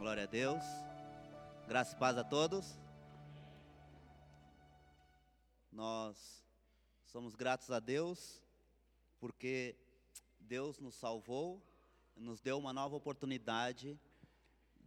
[0.00, 0.64] Glória a Deus.
[1.68, 2.80] Graça e paz a todos.
[5.70, 6.42] Nós
[7.04, 8.42] somos gratos a Deus
[9.18, 9.76] porque
[10.38, 11.62] Deus nos salvou,
[12.16, 14.00] nos deu uma nova oportunidade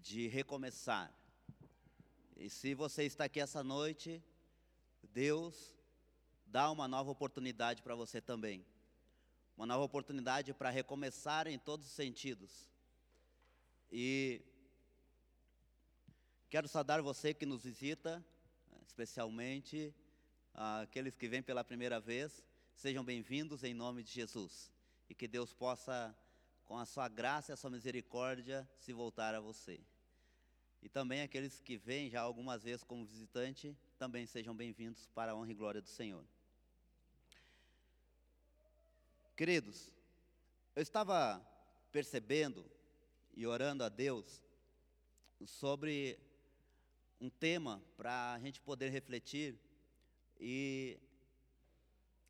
[0.02, 1.14] de recomeçar.
[2.36, 4.20] E se você está aqui essa noite,
[5.14, 5.76] Deus
[6.48, 8.66] dá uma nova oportunidade para você também.
[9.56, 12.68] Uma nova oportunidade para recomeçar em todos os sentidos.
[13.92, 14.42] E
[16.54, 18.24] quero saudar você que nos visita,
[18.86, 19.92] especialmente
[20.54, 22.44] aqueles que vêm pela primeira vez.
[22.76, 24.72] Sejam bem-vindos em nome de Jesus.
[25.10, 26.16] E que Deus possa,
[26.64, 29.82] com a sua graça e a sua misericórdia, se voltar a você.
[30.80, 35.36] E também aqueles que vêm já algumas vezes como visitante, também sejam bem-vindos para a
[35.36, 36.24] honra e glória do Senhor.
[39.36, 39.92] Queridos,
[40.76, 41.44] eu estava
[41.92, 42.64] percebendo
[43.34, 44.44] e orando a Deus
[45.48, 46.32] sobre
[47.20, 49.58] um tema para a gente poder refletir
[50.40, 51.00] e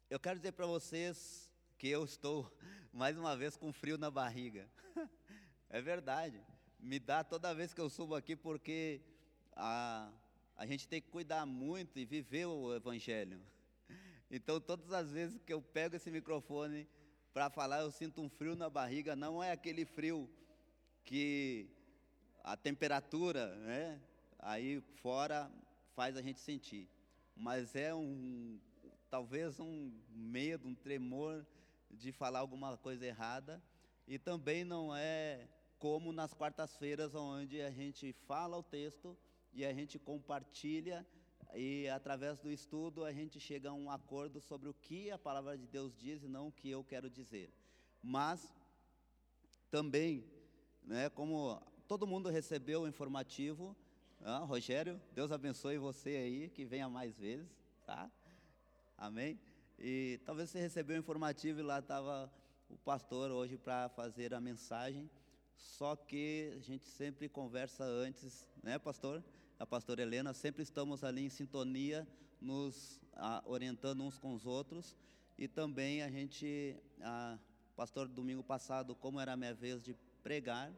[0.10, 2.52] eu quero dizer para vocês que eu estou
[2.94, 4.70] mais uma vez com frio na barriga.
[5.70, 6.40] é verdade.
[6.80, 9.02] Me dá toda vez que eu subo aqui porque
[9.56, 10.12] a,
[10.56, 13.42] a gente tem que cuidar muito e viver o evangelho.
[14.36, 16.90] Então, todas as vezes que eu pego esse microfone
[17.32, 19.16] para falar, eu sinto um frio na barriga.
[19.16, 20.28] Não é aquele frio
[21.04, 21.70] que
[22.44, 24.02] a temperatura, né,
[24.44, 25.52] aí fora
[25.96, 26.90] faz a gente sentir,
[27.36, 28.60] mas é um,
[29.10, 31.46] talvez um medo, um tremor
[31.90, 33.62] de falar alguma coisa errada.
[34.08, 35.48] E também não é
[35.80, 39.18] como nas quartas-feiras, onde a gente fala o texto
[39.54, 41.06] e a gente compartilha
[41.56, 45.58] e através do estudo a gente chega a um acordo sobre o que a palavra
[45.58, 47.54] de Deus diz e não o que eu quero dizer.
[48.02, 48.52] Mas
[49.70, 50.26] também,
[50.82, 53.76] né, como todo mundo recebeu o informativo,
[54.24, 57.48] ah, Rogério, Deus abençoe você aí, que venha mais vezes,
[57.86, 58.10] tá?
[58.98, 59.40] Amém?
[59.78, 62.32] E talvez você recebeu o informativo e lá estava
[62.70, 65.10] o pastor hoje para fazer a mensagem,
[65.56, 69.24] só que a gente sempre conversa antes, né, pastor?
[69.64, 72.06] a pastora Helena, sempre estamos ali em sintonia,
[72.42, 74.94] nos a, orientando uns com os outros.
[75.38, 77.38] E também a gente, a,
[77.74, 80.70] pastor, domingo passado, como era a minha vez de pregar,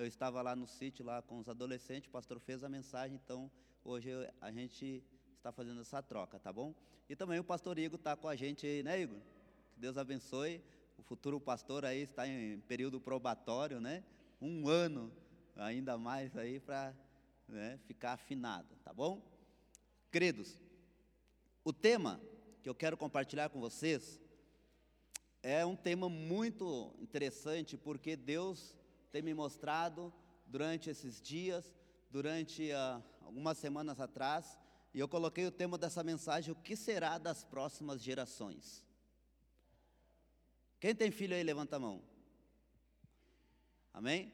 [0.00, 3.50] eu estava lá no sítio, lá com os adolescentes, o pastor fez a mensagem, então
[3.84, 4.08] hoje
[4.40, 5.04] a gente
[5.36, 6.74] está fazendo essa troca, tá bom?
[7.06, 9.20] E também o pastor Igor está com a gente aí, né, Igor?
[9.74, 10.62] Que Deus abençoe.
[10.96, 14.02] O futuro pastor aí está em período probatório, né?
[14.40, 15.12] Um ano
[15.54, 16.94] ainda mais aí para
[17.46, 19.20] né, ficar afinado, tá bom?
[20.10, 20.62] Queridos,
[21.62, 22.18] o tema
[22.62, 24.18] que eu quero compartilhar com vocês
[25.42, 28.79] é um tema muito interessante porque Deus
[29.10, 30.12] tem me mostrado
[30.46, 31.74] durante esses dias,
[32.10, 34.58] durante uh, algumas semanas atrás,
[34.92, 38.84] e eu coloquei o tema dessa mensagem: o que será das próximas gerações?
[40.80, 42.02] Quem tem filho aí, levanta a mão.
[43.92, 44.32] Amém?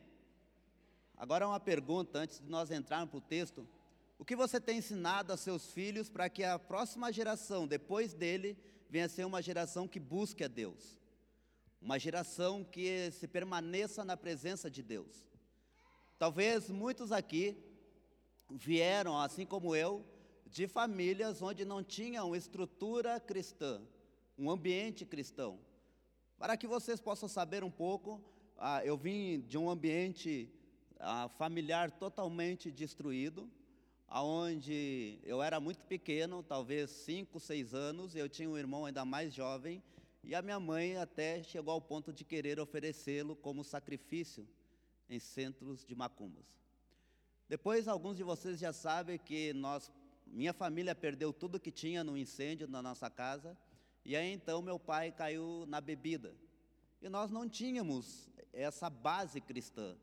[1.17, 3.67] Agora uma pergunta antes de nós entrarmos para o texto.
[4.19, 8.57] O que você tem ensinado a seus filhos para que a próxima geração, depois dele,
[8.89, 10.99] venha a ser uma geração que busque a Deus?
[11.81, 15.27] Uma geração que se permaneça na presença de Deus.
[16.19, 17.57] Talvez muitos aqui
[18.51, 20.05] vieram, assim como eu,
[20.47, 23.83] de famílias onde não tinham estrutura cristã,
[24.39, 25.59] um ambiente cristão.
[26.39, 28.23] Para que vocês possam saber um pouco,
[28.57, 30.51] ah, eu vim de um ambiente
[30.99, 33.51] ah, familiar totalmente destruído,
[34.09, 39.35] aonde eu era muito pequeno, talvez 5, 6 anos, eu tinha um irmão ainda mais
[39.35, 39.83] jovem,
[40.27, 44.45] e a minha mãe até chegou ao ponto de querer oferecê-lo como sacrifício
[45.09, 46.45] em centros de macumbas.
[47.49, 49.89] Depois, alguns de vocês já sabem que nós,
[50.27, 53.57] minha família perdeu tudo que tinha no incêndio na nossa casa,
[54.05, 56.35] e aí então meu pai caiu na bebida.
[57.01, 59.97] E nós não tínhamos essa base cristã.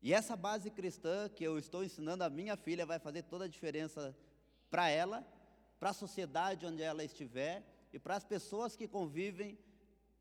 [0.00, 3.48] E essa base cristã que eu estou ensinando a minha filha vai fazer toda a
[3.48, 4.16] diferença
[4.70, 5.22] para ela,
[5.78, 7.62] para a sociedade onde ela estiver
[7.92, 9.58] e para as pessoas que convivem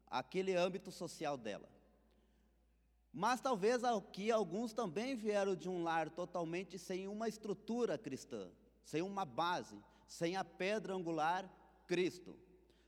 [0.09, 1.69] aquele âmbito social dela.
[3.13, 8.49] Mas talvez aqui alguns também vieram de um lar totalmente sem uma estrutura cristã,
[8.83, 9.77] sem uma base,
[10.07, 11.49] sem a pedra angular
[11.87, 12.37] Cristo.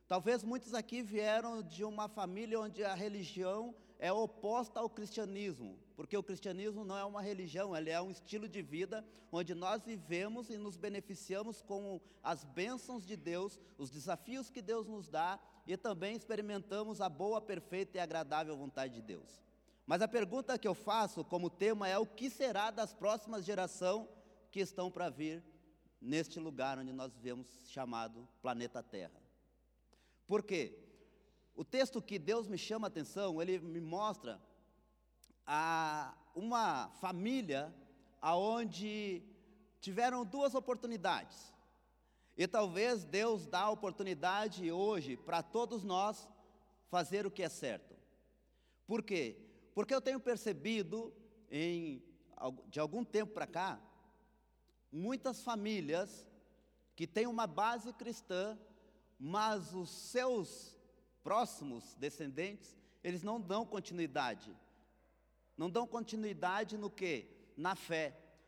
[0.08, 6.16] Talvez muitos aqui vieram de uma família onde a religião é oposta ao cristianismo, porque
[6.16, 10.50] o cristianismo não é uma religião, ele é um estilo de vida onde nós vivemos
[10.50, 15.38] e nos beneficiamos com as bênçãos de Deus, os desafios que Deus nos dá
[15.68, 19.44] e também experimentamos a boa, perfeita e agradável vontade de Deus.
[19.86, 24.08] Mas a pergunta que eu faço como tema é: o que será das próximas gerações
[24.52, 25.44] que estão para vir
[26.00, 29.22] neste lugar onde nós vivemos, chamado planeta Terra?
[30.26, 30.80] Por quê?
[31.54, 34.40] O texto que Deus me chama a atenção, ele me mostra
[35.52, 37.74] a uma família
[38.22, 39.24] aonde
[39.82, 41.52] tiveram duas oportunidades.
[42.38, 46.30] E talvez Deus dá a oportunidade hoje para todos nós
[46.88, 47.96] fazer o que é certo.
[48.86, 49.38] Por quê?
[49.74, 51.12] Porque eu tenho percebido,
[51.50, 52.04] em,
[52.68, 53.82] de algum tempo para cá,
[54.92, 56.28] muitas famílias
[56.96, 58.56] que têm uma base cristã,
[59.20, 60.78] mas os seus
[61.24, 64.56] próximos descendentes, eles não dão continuidade.
[65.60, 67.16] Não dão continuidade no que?
[67.66, 68.06] Na fé.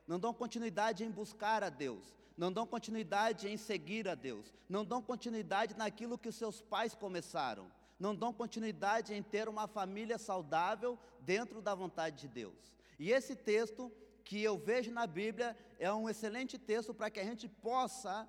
[0.08, 2.06] Não dão continuidade em buscar a Deus.
[2.36, 4.46] Não dão continuidade em seguir a Deus.
[4.68, 7.66] Não dão continuidade naquilo que os seus pais começaram
[8.02, 12.74] não dão continuidade em ter uma família saudável dentro da vontade de Deus.
[12.98, 13.92] E esse texto
[14.24, 18.28] que eu vejo na Bíblia é um excelente texto para que a gente possa,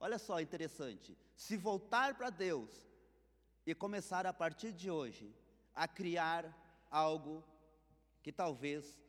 [0.00, 2.82] olha só, interessante, se voltar para Deus
[3.64, 5.32] e começar a partir de hoje
[5.72, 6.42] a criar
[6.90, 7.44] algo
[8.22, 9.00] que talvez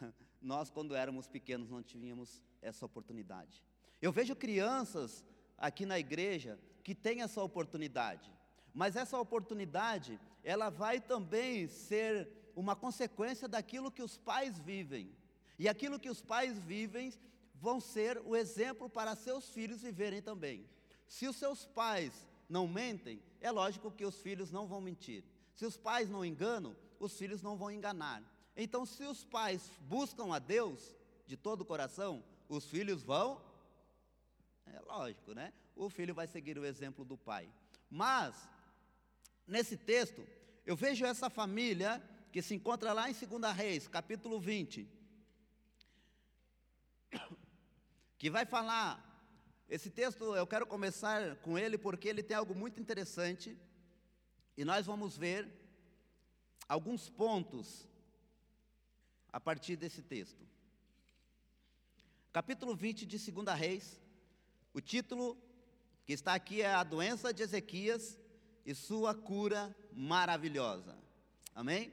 [0.40, 3.62] nós, quando éramos pequenos, não tínhamos essa oportunidade.
[4.00, 5.24] Eu vejo crianças
[5.56, 8.32] aqui na igreja que têm essa oportunidade.
[8.72, 15.10] Mas essa oportunidade, ela vai também ser uma consequência daquilo que os pais vivem.
[15.58, 17.12] E aquilo que os pais vivem
[17.54, 20.64] vão ser o exemplo para seus filhos viverem também.
[21.08, 25.24] Se os seus pais não mentem, é lógico que os filhos não vão mentir.
[25.54, 28.22] Se os pais não enganam, os filhos não vão enganar.
[28.60, 30.92] Então, se os pais buscam a Deus
[31.28, 33.40] de todo o coração, os filhos vão.
[34.66, 35.52] É lógico, né?
[35.76, 37.48] O filho vai seguir o exemplo do pai.
[37.88, 38.34] Mas
[39.46, 40.26] nesse texto,
[40.66, 42.02] eu vejo essa família
[42.32, 44.88] que se encontra lá em 2 Reis, capítulo 20,
[48.18, 49.06] que vai falar.
[49.68, 53.56] Esse texto eu quero começar com ele porque ele tem algo muito interessante
[54.56, 55.48] e nós vamos ver
[56.68, 57.87] alguns pontos
[59.38, 60.44] a partir desse texto.
[62.32, 64.00] Capítulo 20 de 2 Reis,
[64.74, 65.38] o título
[66.04, 68.18] que está aqui é A Doença de Ezequias
[68.66, 70.98] e sua cura maravilhosa.
[71.54, 71.92] Amém?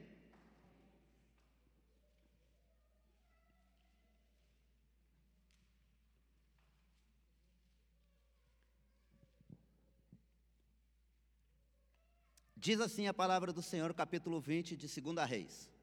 [12.56, 15.75] Diz assim a palavra do Senhor, capítulo 20 de 2 Reis.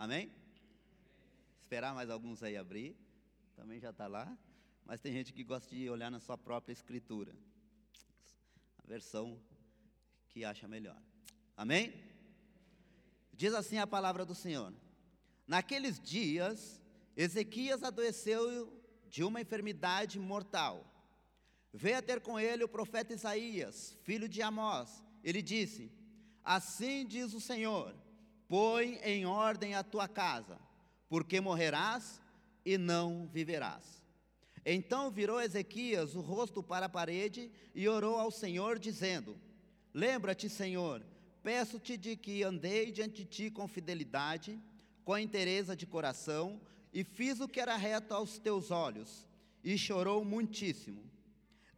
[0.00, 0.32] Amém?
[1.60, 2.96] Esperar mais alguns aí abrir,
[3.54, 4.34] também já está lá,
[4.86, 7.34] mas tem gente que gosta de olhar na sua própria escritura
[8.86, 9.38] versão
[10.30, 10.96] que acha melhor.
[11.54, 11.92] Amém?
[13.34, 14.72] Diz assim a palavra do Senhor:
[15.46, 16.80] Naqueles dias,
[17.14, 18.72] Ezequias adoeceu
[19.06, 20.90] de uma enfermidade mortal.
[21.74, 25.04] Veio a ter com ele o profeta Isaías, filho de Amós.
[25.22, 25.92] Ele disse:
[26.42, 27.94] Assim diz o Senhor:
[28.50, 30.58] Põe em ordem a tua casa,
[31.08, 32.20] porque morrerás
[32.64, 34.02] e não viverás.
[34.66, 39.38] Então virou Ezequias o rosto para a parede e orou ao Senhor, dizendo:
[39.94, 41.00] Lembra-te, Senhor,
[41.44, 44.60] peço-te de que andei diante de ti com fidelidade,
[45.04, 46.60] com inteireza de coração,
[46.92, 49.28] e fiz o que era reto aos teus olhos.
[49.62, 51.08] E chorou muitíssimo.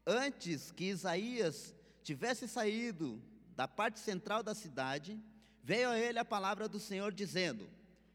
[0.06, 3.22] Antes que Isaías tivesse saído
[3.54, 5.20] da parte central da cidade,
[5.62, 7.68] veio a ele a palavra do Senhor, dizendo: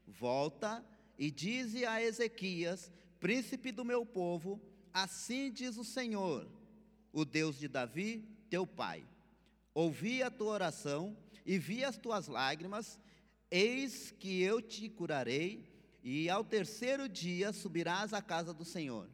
[0.06, 0.84] Volta
[1.18, 4.60] e dize a Ezequias príncipe do meu povo,
[4.92, 6.48] assim diz o Senhor,
[7.12, 9.04] o Deus de Davi, teu pai.
[9.74, 12.98] Ouvi a tua oração e vi as tuas lágrimas,
[13.50, 15.68] eis que eu te curarei,
[16.02, 19.08] e ao terceiro dia subirás à casa do Senhor.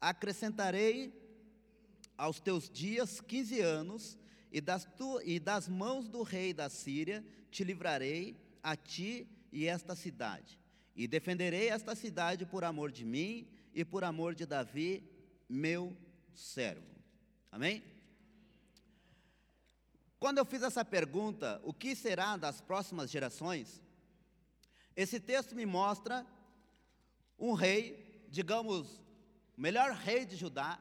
[0.00, 1.12] Acrescentarei
[2.16, 4.18] aos teus dias quinze anos,
[4.52, 9.66] e das, tu, e das mãos do rei da Síria te livrarei a ti e
[9.66, 10.58] esta cidade.
[10.94, 15.08] E defenderei esta cidade por amor de mim e por amor de Davi,
[15.48, 15.96] meu
[16.34, 16.86] servo.
[17.50, 17.82] Amém?
[20.18, 23.82] Quando eu fiz essa pergunta, o que será das próximas gerações?
[24.94, 26.26] Esse texto me mostra
[27.38, 29.00] um rei, digamos,
[29.56, 30.78] o melhor rei de Judá,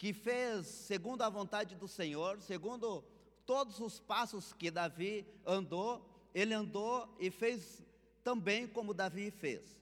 [0.00, 3.04] que fez segundo a vontade do Senhor, segundo
[3.44, 6.02] todos os passos que Davi andou,
[6.34, 7.82] ele andou e fez
[8.24, 9.78] também como Davi fez.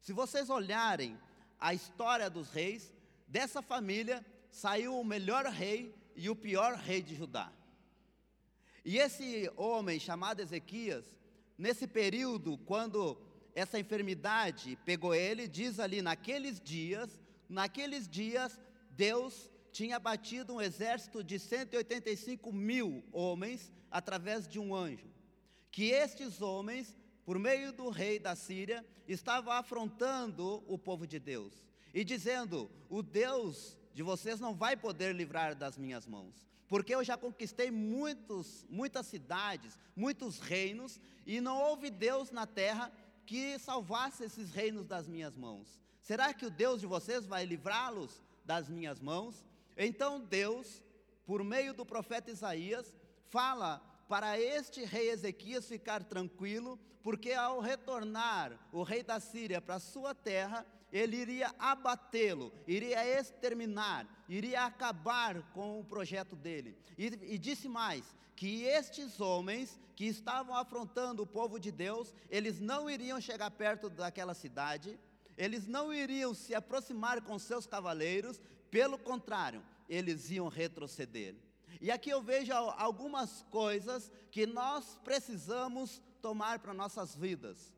[0.00, 1.18] Se vocês olharem
[1.58, 2.94] a história dos reis,
[3.26, 7.52] dessa família saiu o melhor rei e o pior rei de Judá.
[8.84, 11.18] E esse homem chamado Ezequias,
[11.58, 13.20] nesse período, quando
[13.52, 18.60] essa enfermidade pegou ele, diz ali, naqueles dias, naqueles dias,
[18.92, 25.06] Deus tinha batido um exército de 185 mil homens através de um anjo.
[25.70, 31.52] Que estes homens, por meio do rei da Síria, estavam afrontando o povo de Deus
[31.92, 37.04] e dizendo: O Deus de vocês não vai poder livrar das minhas mãos, porque eu
[37.04, 42.90] já conquistei muitos, muitas cidades, muitos reinos, e não houve Deus na terra
[43.26, 45.78] que salvasse esses reinos das minhas mãos.
[46.00, 49.44] Será que o Deus de vocês vai livrá-los das minhas mãos?
[49.76, 50.82] Então Deus,
[51.26, 52.94] por meio do profeta Isaías,
[53.28, 59.78] fala para este rei Ezequias ficar tranquilo, porque ao retornar o rei da Síria para
[59.78, 66.76] sua terra, ele iria abatê-lo, iria exterminar, iria acabar com o projeto dele.
[66.96, 68.04] E, e, disse mais:
[68.34, 73.88] que estes homens que estavam afrontando o povo de Deus, eles não iriam chegar perto
[73.88, 74.98] daquela cidade,
[75.36, 78.40] eles não iriam se aproximar com seus cavaleiros,
[78.76, 81.34] pelo contrário, eles iam retroceder.
[81.80, 87.72] E aqui eu vejo algumas coisas que nós precisamos tomar para nossas vidas.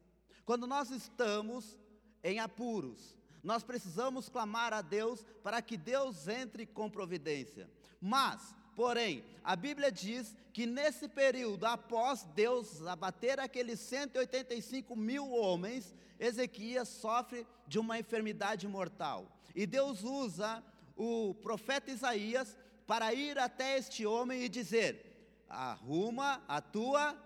[0.44, 1.78] Quando nós estamos
[2.20, 7.70] em apuros, nós precisamos clamar a Deus para que Deus entre com providência.
[8.00, 15.94] Mas, porém, a Bíblia diz que nesse período, após Deus abater aqueles 185 mil homens,
[16.18, 19.30] Ezequias sofre de uma enfermidade mortal.
[19.54, 20.60] E Deus usa
[20.98, 27.16] o profeta Isaías para ir até este homem e dizer: arruma a tua.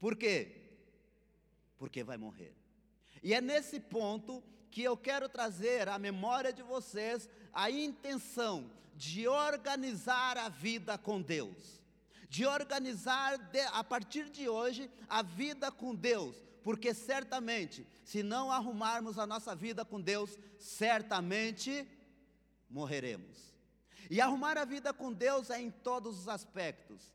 [0.00, 0.62] Por quê?
[1.78, 2.56] Porque vai morrer.
[3.22, 9.28] E é nesse ponto que eu quero trazer à memória de vocês a intenção de
[9.28, 11.82] organizar a vida com Deus,
[12.28, 18.50] de organizar de, a partir de hoje a vida com Deus, porque certamente, se não
[18.50, 21.86] arrumarmos a nossa vida com Deus, certamente
[22.68, 23.54] morreremos.
[24.10, 27.14] E arrumar a vida com Deus é em todos os aspectos.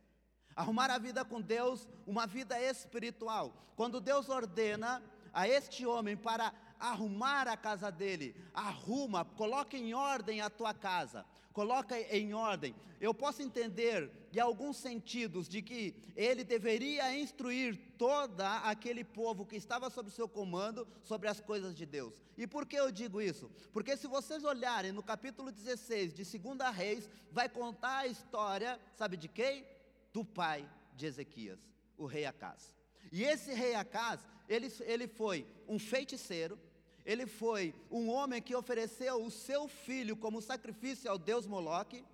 [0.54, 3.72] Arrumar a vida com Deus, uma vida espiritual.
[3.74, 10.40] Quando Deus ordena a este homem para arrumar a casa dele, arruma, coloca em ordem
[10.40, 12.74] a tua casa, coloca em ordem.
[13.00, 19.56] Eu posso entender, de alguns sentidos, de que ele deveria instruir toda aquele povo que
[19.56, 22.20] estava sob seu comando sobre as coisas de Deus.
[22.36, 23.48] E por que eu digo isso?
[23.72, 29.16] Porque se vocês olharem no capítulo 16 de 2 Reis, vai contar a história, sabe
[29.16, 29.64] de quem?
[30.12, 31.60] Do pai de Ezequias,
[31.96, 32.74] o rei Acás.
[33.12, 36.58] E esse rei Acás, ele, ele foi um feiticeiro,
[37.04, 42.04] ele foi um homem que ofereceu o seu filho como sacrifício ao deus Moloque,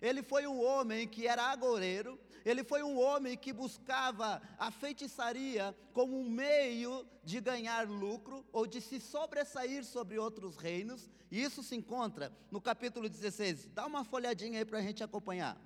[0.00, 5.76] ele foi um homem que era agoureiro, ele foi um homem que buscava a feitiçaria
[5.92, 11.62] como um meio de ganhar lucro ou de se sobressair sobre outros reinos, e isso
[11.62, 13.66] se encontra no capítulo 16.
[13.74, 15.60] Dá uma folhadinha aí para a gente acompanhar.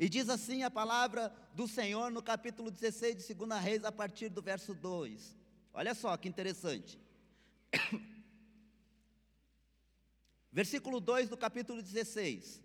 [0.00, 4.28] E diz assim a palavra do Senhor no capítulo 16 de 2 Reis, a partir
[4.28, 5.36] do verso 2.
[5.72, 6.98] Olha só que interessante.
[10.52, 12.62] Versículo 2 do capítulo 16.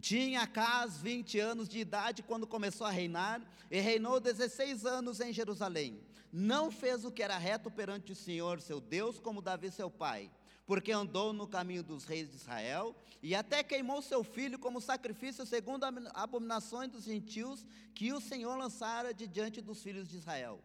[0.00, 5.32] Tinha Acas 20 anos de idade quando começou a reinar, e reinou 16 anos em
[5.32, 6.00] Jerusalém.
[6.32, 10.30] Não fez o que era reto perante o Senhor, seu Deus, como Davi, seu pai,
[10.66, 15.44] porque andou no caminho dos reis de Israel, e até queimou seu filho como sacrifício,
[15.44, 20.62] segundo abominações dos gentios, que o Senhor lançara de diante dos filhos de Israel.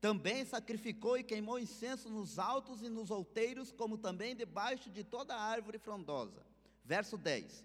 [0.00, 5.36] Também sacrificou e queimou incenso nos altos e nos outeiros, como também debaixo de toda
[5.36, 6.46] árvore frondosa.
[6.84, 7.64] Verso 10.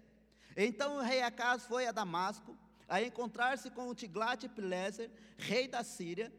[0.56, 2.56] Então o rei Acas foi a Damasco,
[2.88, 6.32] a encontrar-se com o Tiglat-Pileser, rei da Síria.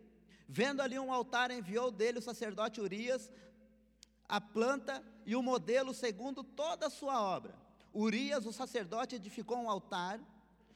[0.48, 3.32] Vendo ali um altar, enviou dele o sacerdote Urias,
[4.28, 7.56] a planta e o modelo segundo toda a sua obra.
[7.94, 10.20] Urias, o sacerdote, edificou um altar,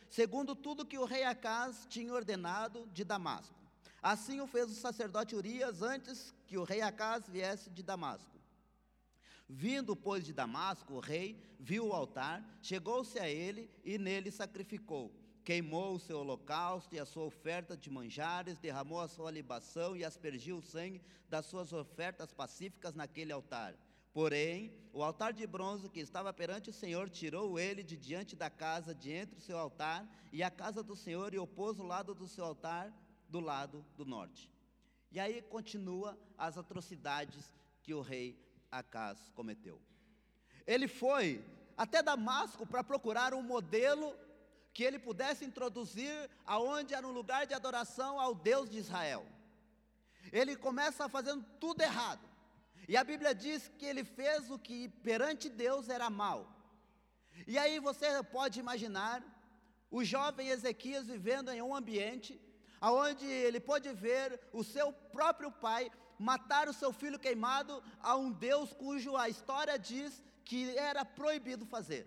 [0.10, 3.59] segundo tudo que o rei Acas tinha ordenado de Damasco.
[4.02, 8.40] Assim o fez o sacerdote Urias antes que o rei Acas viesse de Damasco.
[9.48, 15.12] Vindo, pois, de Damasco, o rei viu o altar, chegou-se a ele e nele sacrificou.
[15.44, 20.06] Queimou o seu holocausto e a sua oferta de manjares, derramou a sua libação e
[20.06, 23.76] aspergiu o sangue das suas ofertas pacíficas naquele altar.
[24.14, 28.50] Porém, o altar de bronze que estava perante o Senhor tirou ele de diante da
[28.50, 32.14] casa, de entre o seu altar e a casa do Senhor, e opôs o lado
[32.14, 32.94] do seu altar
[33.30, 34.52] do lado do norte.
[35.12, 38.38] E aí continua as atrocidades que o rei
[38.72, 39.82] Acas cometeu.
[40.66, 41.44] Ele foi
[41.76, 44.16] até Damasco para procurar um modelo
[44.74, 49.26] que ele pudesse introduzir aonde era um lugar de adoração ao Deus de Israel.
[50.32, 52.28] Ele começa fazendo tudo errado.
[52.88, 56.56] E a Bíblia diz que ele fez o que perante Deus era mal.
[57.48, 59.24] E aí você pode imaginar
[59.90, 62.40] o jovem Ezequias vivendo em um ambiente
[62.80, 68.32] aonde ele pôde ver o seu próprio pai matar o seu filho queimado a um
[68.32, 72.06] Deus cujo a história diz que era proibido fazer.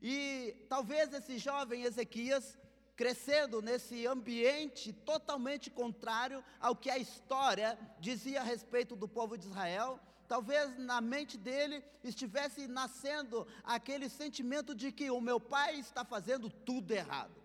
[0.00, 2.58] E talvez esse jovem Ezequias,
[2.96, 9.46] crescendo nesse ambiente totalmente contrário ao que a história dizia a respeito do povo de
[9.46, 16.04] Israel, talvez na mente dele estivesse nascendo aquele sentimento de que o meu pai está
[16.04, 17.41] fazendo tudo errado.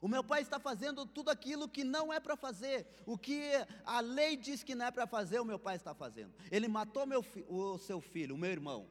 [0.00, 2.86] O meu pai está fazendo tudo aquilo que não é para fazer.
[3.04, 3.42] O que
[3.84, 6.32] a lei diz que não é para fazer, o meu pai está fazendo.
[6.50, 8.86] Ele matou meu o seu filho, o meu irmão.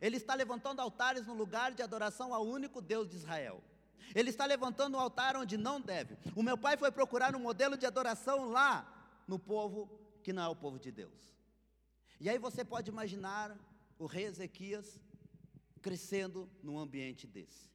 [0.00, 3.62] Ele está levantando altares no lugar de adoração ao único Deus de Israel.
[4.14, 6.18] Ele está levantando um altar onde não deve.
[6.36, 9.88] O meu pai foi procurar um modelo de adoração lá no povo
[10.22, 11.34] que não é o povo de Deus.
[12.20, 13.56] E aí você pode imaginar
[13.98, 15.00] o rei Ezequias
[15.80, 17.71] crescendo num ambiente desse.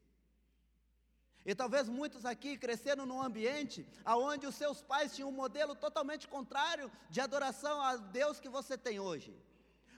[1.49, 6.27] E talvez muitos aqui cresceram num ambiente onde os seus pais tinham um modelo totalmente
[6.27, 9.33] contrário de adoração a Deus que você tem hoje.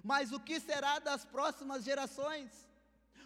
[0.04, 2.52] Mas o que será das próximas gerações?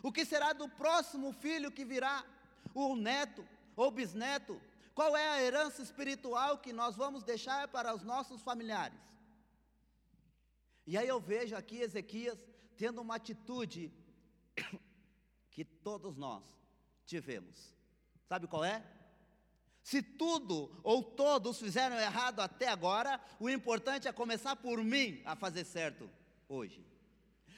[0.02, 2.26] O que será do próximo filho que virá?
[2.74, 4.60] O neto ou bisneto?
[4.96, 9.04] Qual é a herança espiritual que nós vamos deixar para os nossos familiares?
[10.88, 12.40] E aí eu vejo aqui Ezequias
[12.78, 13.92] tendo uma atitude
[15.52, 16.46] que todos nós
[17.06, 17.83] tivemos.
[18.34, 18.84] Sabe qual é?
[19.84, 25.36] Se tudo ou todos fizeram errado até agora, o importante é começar por mim a
[25.36, 26.10] fazer certo
[26.50, 26.84] hoje.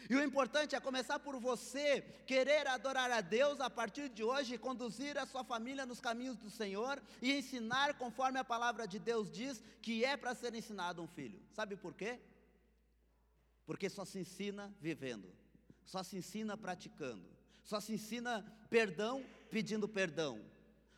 [0.10, 4.58] E o importante é começar por você querer adorar a Deus a partir de hoje,
[4.58, 9.32] conduzir a sua família nos caminhos do Senhor e ensinar conforme a palavra de Deus
[9.32, 11.42] diz que é para ser ensinado um filho.
[11.54, 12.20] Sabe por quê?
[13.66, 15.34] Porque só se ensina vivendo,
[15.86, 17.30] só se ensina praticando,
[17.64, 20.44] só se ensina perdão pedindo perdão,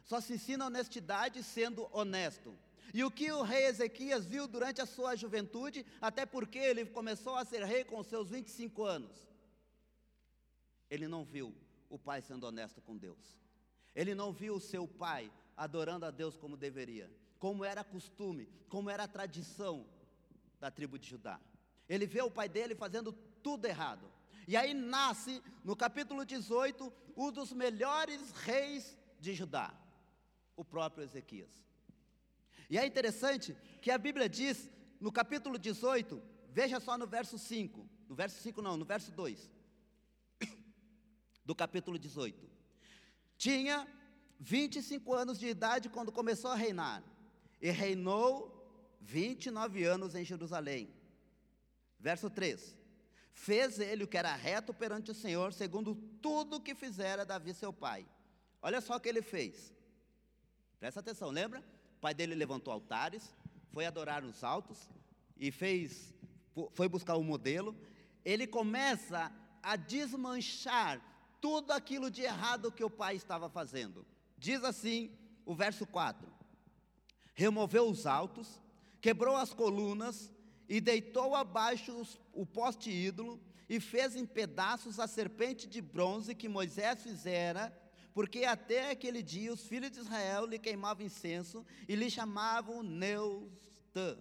[0.08, 2.58] só se ensina honestidade sendo honesto.
[2.94, 7.36] E o que o rei Ezequias viu durante a sua juventude, até porque ele começou
[7.36, 9.28] a ser rei com seus 25 anos,
[10.90, 11.54] ele não viu
[11.90, 13.38] o pai sendo honesto com Deus.
[13.94, 18.90] Ele não viu o seu pai adorando a Deus como deveria, como era costume, como
[18.90, 19.86] era tradição
[20.58, 21.38] da tribo de Judá.
[21.90, 23.12] Ele vê o pai dele fazendo
[23.44, 24.10] tudo errado.
[24.48, 29.74] E aí nasce, no capítulo 18, um dos melhores reis de Judá
[30.58, 31.64] o próprio Ezequias.
[32.70, 37.88] E é interessante que a Bíblia diz, no capítulo 18, veja só no verso 5,
[38.10, 39.50] no verso 5 não, no verso 2,
[41.46, 42.50] do capítulo 18.
[43.38, 43.88] Tinha
[44.40, 47.02] 25 anos de idade quando começou a reinar,
[47.62, 50.94] e reinou 29 anos em Jerusalém.
[52.00, 52.76] Verso 3:
[53.32, 57.72] Fez ele o que era reto perante o Senhor, segundo tudo que fizera Davi seu
[57.72, 58.06] pai.
[58.62, 59.77] Olha só o que ele fez.
[60.80, 61.60] Presta atenção, lembra?
[61.98, 63.34] O pai dele levantou altares,
[63.72, 64.88] foi adorar nos altos
[65.36, 66.14] e fez,
[66.74, 67.76] foi buscar um modelo.
[68.24, 69.32] Ele começa
[69.64, 71.02] a desmanchar
[71.42, 74.06] tudo aquilo de errado que o pai estava fazendo.
[74.38, 75.12] Diz assim
[75.46, 76.28] o verso 4:
[77.34, 78.62] Removeu os altos,
[79.02, 80.32] quebrou as colunas
[80.70, 86.36] e deitou abaixo os, o poste ídolo e fez em pedaços a serpente de bronze
[86.36, 87.76] que Moisés fizera
[88.18, 94.18] porque até aquele dia os filhos de Israel lhe queimavam incenso e lhe chamavam Neustã.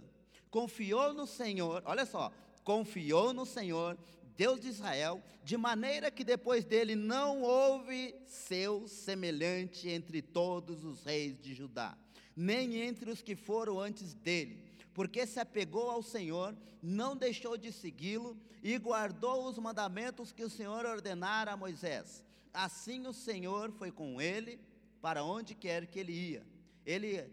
[0.50, 2.30] Confiou no Senhor, olha só,
[2.62, 3.96] confiou no Senhor,
[4.37, 11.02] Deus de Israel, de maneira que depois dele não houve seu semelhante entre todos os
[11.02, 11.96] reis de Judá,
[12.37, 17.72] nem entre os que foram antes dele, porque se apegou ao Senhor, não deixou de
[17.72, 22.25] segui-lo e guardou os mandamentos que o Senhor ordenara a Moisés.
[22.56, 24.58] Assim o Senhor foi com ele
[25.02, 26.46] para onde quer que ele ia.
[26.86, 27.30] Ele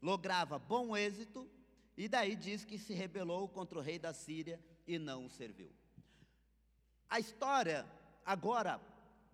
[0.00, 1.46] lograva bom êxito
[1.94, 5.70] e daí diz que se rebelou contra o rei da Síria e não o serviu.
[7.06, 7.86] A história
[8.24, 8.80] agora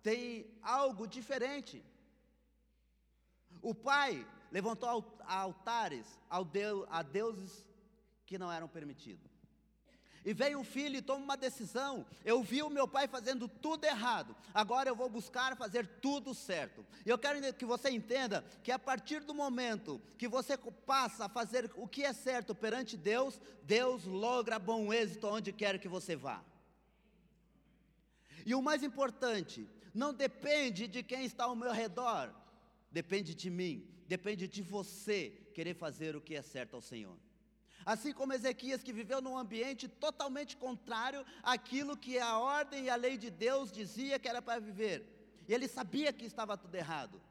[0.03, 1.81] tem algo diferente.
[3.61, 7.65] O pai levantou altares a deuses
[8.25, 9.28] que não eram permitidos.
[10.25, 12.05] E vem um filho e toma uma decisão.
[12.25, 14.35] Eu vi o meu pai fazendo tudo errado.
[14.53, 16.85] Agora eu vou buscar fazer tudo certo.
[17.05, 21.29] E eu quero que você entenda que a partir do momento que você passa a
[21.29, 26.15] fazer o que é certo perante Deus, Deus logra bom êxito onde quer que você
[26.15, 26.43] vá.
[28.45, 32.33] E o mais importante, não depende de quem está ao meu redor,
[32.91, 37.17] depende de mim, depende de você querer fazer o que é certo ao Senhor.
[37.85, 42.95] Assim como Ezequias, que viveu num ambiente totalmente contrário àquilo que a ordem e a
[42.95, 45.05] lei de Deus dizia que era para viver.
[45.47, 47.21] E ele sabia que estava tudo errado.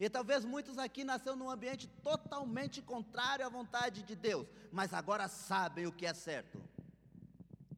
[0.00, 5.26] E talvez muitos aqui nasceram num ambiente totalmente contrário à vontade de Deus, mas agora
[5.28, 6.62] sabem o que é certo.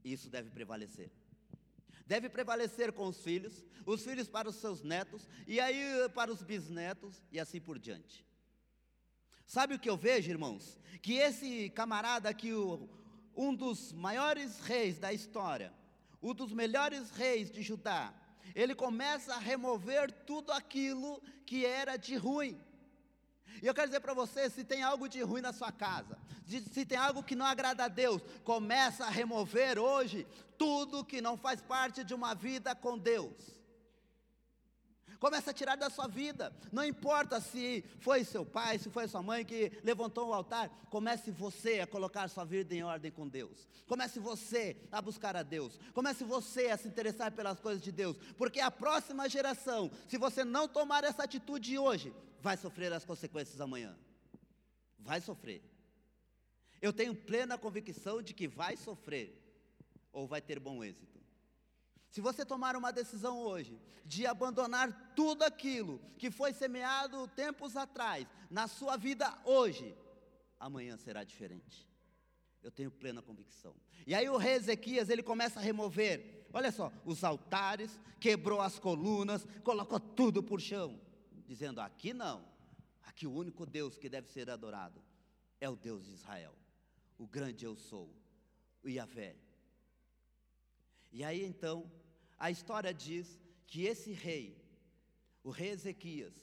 [0.04, 1.10] Isso deve prevalecer.
[2.06, 6.42] Deve prevalecer com os filhos, os filhos para os seus netos, e aí para os
[6.42, 8.26] bisnetos, e assim por diante.
[9.50, 10.78] Sabe o que eu vejo, irmãos?
[11.02, 12.52] Que esse camarada aqui,
[13.34, 15.72] um dos maiores reis da história,
[16.22, 18.14] um dos melhores reis de Judá,
[18.54, 22.60] ele começa a remover tudo aquilo que era de ruim.
[23.60, 26.86] E eu quero dizer para você, se tem algo de ruim na sua casa, se
[26.86, 31.60] tem algo que não agrada a Deus, começa a remover hoje tudo que não faz
[31.60, 33.59] parte de uma vida com Deus.
[35.20, 36.50] Começa a tirar da sua vida.
[36.72, 40.70] Não importa se foi seu pai, se foi sua mãe que levantou o altar.
[40.88, 43.68] Comece você a colocar sua vida em ordem com Deus.
[43.86, 45.78] Comece você a buscar a Deus.
[45.92, 48.16] Comece você a se interessar pelas coisas de Deus.
[48.38, 53.60] Porque a próxima geração, se você não tomar essa atitude hoje, vai sofrer as consequências
[53.60, 53.94] amanhã.
[54.98, 55.62] Vai sofrer.
[56.80, 59.38] Eu tenho plena convicção de que vai sofrer
[60.14, 61.19] ou vai ter bom êxito.
[62.10, 68.26] Se você tomar uma decisão hoje de abandonar tudo aquilo que foi semeado tempos atrás
[68.50, 69.96] na sua vida hoje,
[70.58, 71.88] amanhã será diferente.
[72.62, 73.74] Eu tenho plena convicção.
[74.06, 78.78] E aí o rei Ezequias, ele começa a remover, olha só, os altares, quebrou as
[78.78, 81.00] colunas, colocou tudo por chão,
[81.46, 82.44] dizendo: aqui não,
[83.04, 85.00] aqui o único Deus que deve ser adorado
[85.60, 86.54] é o Deus de Israel,
[87.16, 88.12] o grande eu sou,
[88.82, 89.36] o Yahvé.
[91.12, 91.90] E aí então,
[92.40, 94.58] a história diz que esse rei,
[95.44, 96.34] o rei Ezequias,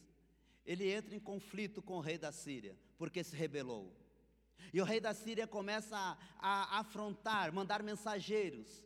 [0.64, 3.92] ele entra em conflito com o rei da Síria, porque se rebelou.
[4.72, 8.86] E o rei da Síria começa a, a afrontar, mandar mensageiros.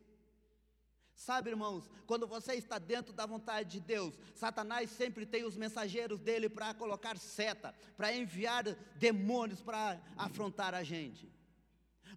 [1.13, 6.19] Sabe, irmãos, quando você está dentro da vontade de Deus, Satanás sempre tem os mensageiros
[6.19, 8.63] dele para colocar seta, para enviar
[8.95, 11.31] demônios para afrontar a gente.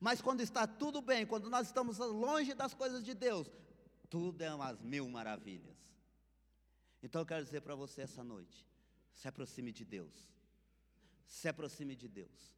[0.00, 3.50] Mas quando está tudo bem, quando nós estamos longe das coisas de Deus,
[4.08, 5.76] tudo é umas mil maravilhas.
[7.02, 8.66] Então eu quero dizer para você essa noite:
[9.12, 10.28] se aproxime de Deus,
[11.26, 12.56] se aproxime de Deus,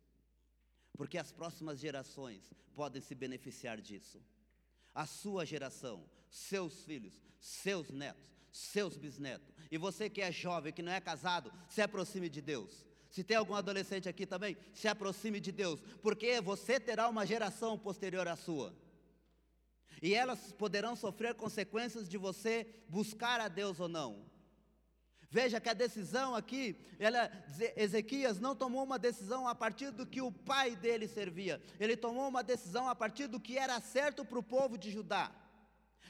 [0.97, 4.23] porque as próximas gerações podem se beneficiar disso.
[4.95, 9.55] A sua geração, seus filhos, seus netos, seus bisnetos.
[9.71, 12.87] E você que é jovem, que não é casado, se aproxime de Deus.
[13.11, 17.79] Se tem algum adolescente aqui também, se aproxime de Deus, porque você terá uma geração
[17.79, 18.75] posterior à sua.
[20.03, 24.27] E elas poderão sofrer consequências de você buscar a Deus ou não.
[25.29, 27.31] Veja que a decisão aqui, ela,
[27.77, 32.29] Ezequias não tomou uma decisão a partir do que o pai dele servia, ele tomou
[32.29, 35.33] uma decisão a partir do que era certo para o povo de Judá.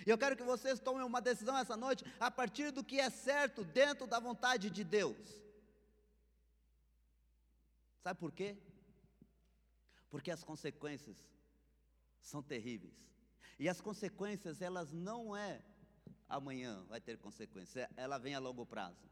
[0.07, 3.09] E eu quero que vocês tomem uma decisão essa noite a partir do que é
[3.09, 5.17] certo dentro da vontade de Deus.
[8.03, 8.57] Sabe por quê?
[10.11, 11.17] Porque as consequências
[12.21, 12.95] são terríveis.
[13.59, 15.63] E as consequências, elas não é
[16.29, 19.09] amanhã vai ter consequência, ela vem a longo prazo.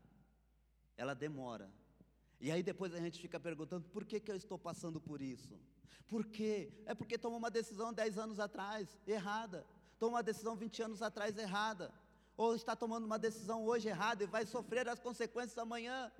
[0.97, 1.71] Ela demora.
[2.41, 5.59] E aí depois a gente fica perguntando, por que, que eu estou passando por isso?
[6.07, 6.73] Por quê?
[6.85, 9.65] É porque tomou uma decisão 10 anos atrás, errada.
[9.99, 11.93] Tomou uma decisão 20 anos atrás, errada.
[12.37, 16.13] Ou está tomando uma decisão hoje errada e vai sofrer as consequências amanhã.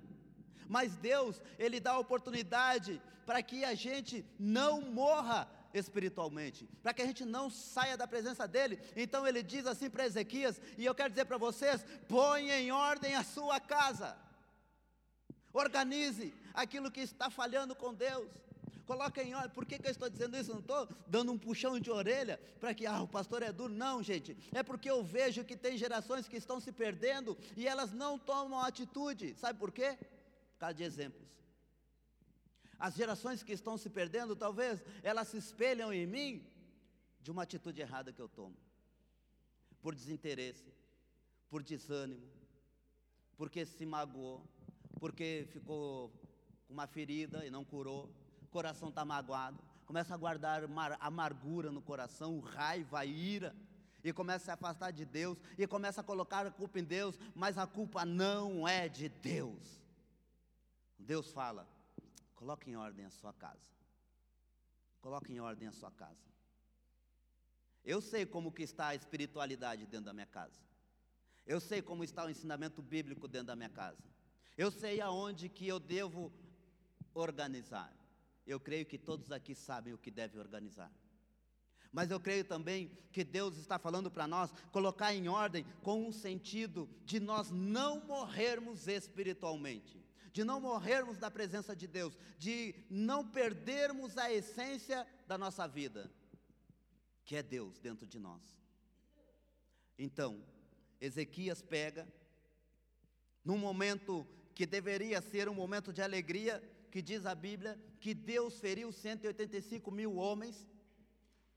[0.67, 7.01] Mas Deus, Ele dá a oportunidade para que a gente não morra espiritualmente, para que
[7.01, 8.79] a gente não saia da presença dele.
[8.95, 13.15] Então ele diz assim para Ezequias, e eu quero dizer para vocês: põe em ordem
[13.15, 14.17] a sua casa,
[15.53, 18.29] organize aquilo que está falhando com Deus.
[18.85, 20.51] Coloque em ordem, por que, que eu estou dizendo isso?
[20.51, 24.01] Não estou dando um puxão de orelha para que ah, o pastor é duro, não,
[24.03, 24.37] gente.
[24.53, 28.59] É porque eu vejo que tem gerações que estão se perdendo e elas não tomam
[28.59, 29.35] atitude.
[29.39, 29.97] Sabe por quê?
[30.53, 31.25] Por causa de exemplos.
[32.85, 36.45] As gerações que estão se perdendo, talvez elas se espelham em mim
[37.19, 38.55] de uma atitude errada que eu tomo.
[39.81, 40.71] Por desinteresse,
[41.49, 42.29] por desânimo,
[43.35, 44.47] porque se magoou,
[44.99, 46.11] porque ficou
[46.67, 48.07] com uma ferida e não curou,
[48.43, 50.61] o coração está magoado, começa a guardar
[50.99, 53.55] amargura no coração, raiva, ira,
[54.03, 57.17] e começa a se afastar de Deus, e começa a colocar a culpa em Deus,
[57.33, 59.81] mas a culpa não é de Deus.
[60.99, 61.67] Deus fala:
[62.35, 63.71] Coloque em ordem a sua casa.
[65.01, 66.35] Coloque em ordem a sua casa.
[67.83, 70.59] Eu sei como que está a espiritualidade dentro da minha casa.
[71.45, 74.03] Eu sei como está o ensinamento bíblico dentro da minha casa.
[74.57, 76.33] Eu sei aonde que eu devo
[77.13, 77.93] organizar.
[78.45, 80.91] Eu creio que todos aqui sabem o que deve organizar.
[81.91, 86.11] Mas eu creio também que Deus está falando para nós colocar em ordem com um
[86.11, 90.04] sentido de nós não morrermos espiritualmente,
[90.35, 96.11] de não morrermos na presença de Deus, de não perdermos a essência da nossa vida,
[97.23, 98.43] que é Deus dentro de nós.
[99.97, 100.43] Então,
[100.99, 102.05] Ezequias pega,
[103.45, 108.59] num momento que deveria ser um momento de alegria, que diz a Bíblia que Deus
[108.59, 110.67] feriu 185 mil homens,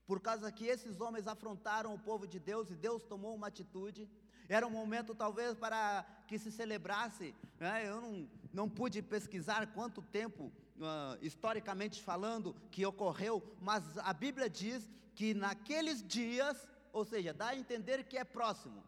[0.07, 4.09] por causa que esses homens afrontaram o povo de Deus e Deus tomou uma atitude.
[4.47, 7.35] Era um momento talvez para que se celebrasse.
[7.59, 7.89] Né?
[7.89, 14.49] Eu não, não pude pesquisar quanto tempo, uh, historicamente falando, que ocorreu, mas a Bíblia
[14.49, 18.83] diz que naqueles dias, ou seja, dá a entender que é próximo,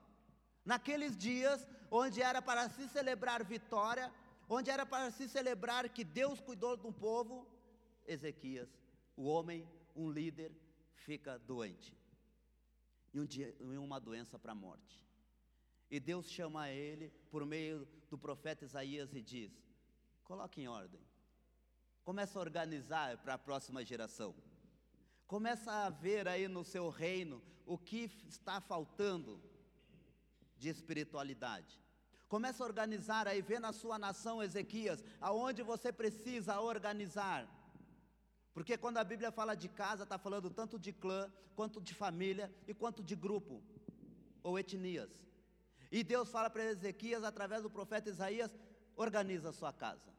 [0.65, 4.11] naqueles dias onde era para se celebrar vitória,
[4.49, 7.47] onde era para se celebrar que Deus cuidou um povo,
[8.07, 8.69] Ezequias,
[9.15, 10.51] o homem, um líder,
[10.93, 11.95] fica doente.
[13.13, 15.05] E um dia, uma doença para a morte.
[15.89, 19.51] E Deus chama ele por meio do profeta Isaías e diz:
[20.23, 21.01] coloque em ordem.
[22.03, 24.35] Começa a organizar para a próxima geração.
[25.25, 29.41] Começa a ver aí no seu reino o que está faltando
[30.57, 31.79] de espiritualidade.
[32.27, 37.47] Começa a organizar aí, vê na sua nação, Ezequias, aonde você precisa organizar.
[38.53, 42.53] Porque quando a Bíblia fala de casa, está falando tanto de clã, quanto de família
[42.67, 43.63] e quanto de grupo
[44.43, 45.11] ou etnias.
[45.91, 48.55] E Deus fala para Ezequias, através do profeta Isaías:
[48.95, 50.13] organiza a sua casa.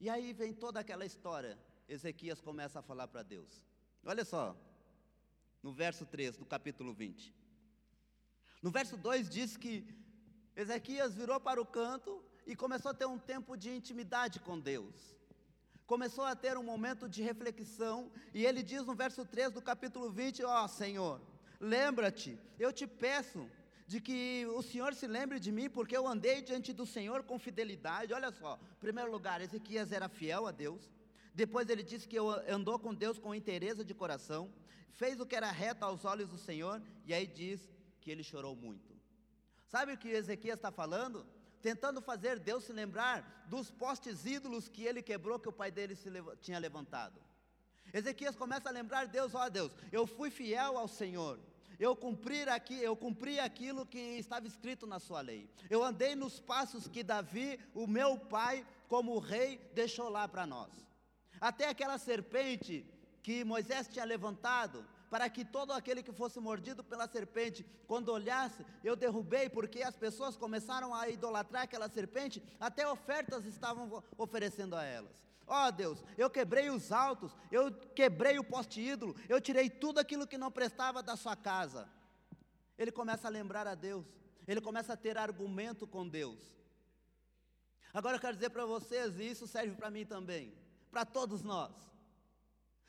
[0.00, 1.58] E aí vem toda aquela história.
[1.88, 3.62] Ezequias começa a falar para Deus.
[4.04, 4.56] Olha só,
[5.62, 7.34] no verso 3 do capítulo 20.
[8.62, 9.86] No verso 2 diz que
[10.56, 15.14] Ezequias virou para o canto e começou a ter um tempo de intimidade com Deus.
[15.86, 20.10] Começou a ter um momento de reflexão, e ele diz no verso 3 do capítulo
[20.10, 21.20] 20: Ó oh, Senhor,
[21.60, 23.50] lembra-te, eu te peço
[23.86, 27.38] de que o Senhor se lembre de mim, porque eu andei diante do Senhor com
[27.38, 28.14] fidelidade.
[28.14, 30.90] Olha só, em primeiro lugar, Ezequias era fiel a Deus.
[31.34, 32.16] Depois ele disse que
[32.48, 34.50] andou com Deus com interesse de coração,
[34.92, 37.60] fez o que era reto aos olhos do Senhor, e aí diz
[38.00, 38.94] que ele chorou muito.
[39.66, 41.26] Sabe o que Ezequias está falando?
[41.60, 45.98] Tentando fazer Deus se lembrar dos postes ídolos que ele quebrou, que o pai dele
[46.40, 47.20] tinha levantado.
[47.92, 51.40] Ezequias começa a lembrar Deus, ó Deus, eu fui fiel ao Senhor.
[51.78, 55.48] Eu cumpri aqui, eu cumpri aquilo que estava escrito na sua lei.
[55.68, 60.70] Eu andei nos passos que Davi, o meu pai, como rei, deixou lá para nós.
[61.40, 62.86] Até aquela serpente
[63.22, 68.64] que Moisés tinha levantado, para que todo aquele que fosse mordido pela serpente, quando olhasse,
[68.82, 74.84] eu derrubei, porque as pessoas começaram a idolatrar aquela serpente, até ofertas estavam oferecendo a
[74.84, 75.12] elas.
[75.46, 79.98] Ó oh, Deus, eu quebrei os altos, eu quebrei o poste ídolo, eu tirei tudo
[79.98, 81.88] aquilo que não prestava da sua casa.
[82.78, 84.06] Ele começa a lembrar a Deus,
[84.46, 86.38] ele começa a ter argumento com Deus.
[87.92, 90.52] Agora eu quero dizer para vocês, e isso serve para mim também,
[90.90, 91.72] para todos nós.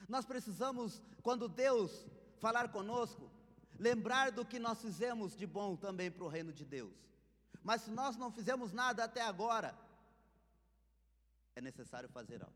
[0.08, 2.08] Nós precisamos, quando Deus
[2.39, 3.30] falar conosco,
[3.78, 6.94] lembrar do que nós fizemos de bom também para o reino de Deus.
[7.63, 9.78] Mas se nós não fizemos nada até agora,
[11.56, 12.56] é necessário fazer algo.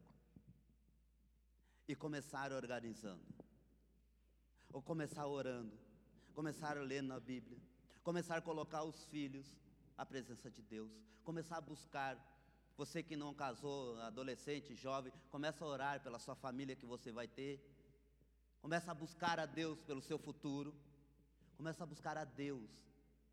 [1.88, 3.24] E começar organizando.
[4.72, 5.78] Ou começar orando.
[6.34, 7.58] Começar lendo a Bíblia.
[8.04, 9.48] Começar a colocar os filhos
[9.98, 10.92] à presença de Deus.
[11.24, 12.18] Começar a buscar
[12.78, 17.28] você que não casou, adolescente, jovem, começa a orar pela sua família que você vai
[17.28, 17.60] ter.
[18.62, 20.74] Começa a buscar a Deus pelo seu futuro.
[21.58, 22.70] Começa a buscar a Deus,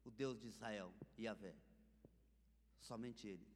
[0.05, 1.55] o Deus de Israel, Yahvé.
[2.81, 3.46] Somente Ele.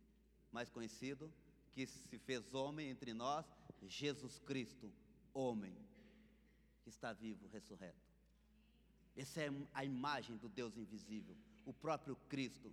[0.53, 1.33] Mais conhecido,
[1.73, 3.47] que se fez homem entre nós,
[3.89, 4.93] Jesus Cristo,
[5.33, 5.77] homem,
[6.83, 8.11] que está vivo, ressurreto.
[9.17, 12.73] Essa é a imagem do Deus invisível, o próprio Cristo.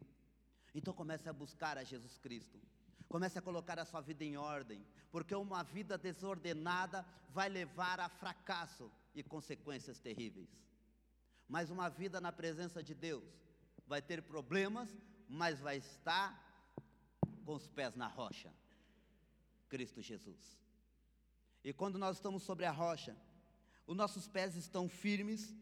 [0.73, 2.59] Então comece a buscar a Jesus Cristo.
[3.07, 8.09] Comece a colocar a sua vida em ordem, porque uma vida desordenada vai levar a
[8.09, 10.49] fracasso e consequências terríveis.
[11.47, 13.23] Mas uma vida na presença de Deus
[13.87, 14.89] vai ter problemas,
[15.29, 16.43] mas vai estar
[17.45, 18.53] com os pés na rocha.
[19.69, 20.59] Cristo Jesus.
[21.63, 23.15] E quando nós estamos sobre a rocha,
[23.85, 25.55] os nossos pés estão firmes,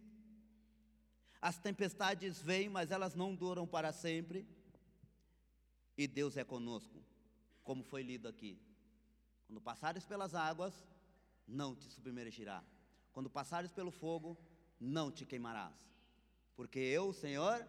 [1.41, 4.47] as tempestades vêm, mas elas não duram para sempre,
[5.97, 7.03] e Deus é conosco
[7.65, 8.61] como foi lido aqui.
[9.47, 10.73] Quando passares pelas águas,
[11.47, 12.63] não te submergirá.
[13.11, 14.37] Quando passares pelo fogo,
[14.79, 15.75] não te queimarás.
[16.55, 17.67] Porque eu, Senhor,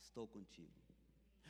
[0.00, 0.72] estou contigo.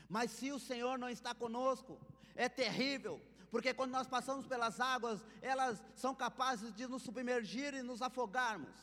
[0.08, 1.98] Mas se o Senhor não está conosco,
[2.34, 3.20] é terrível,
[3.52, 8.74] porque quando nós passamos pelas águas, elas são capazes de nos submergir e nos afogarmos.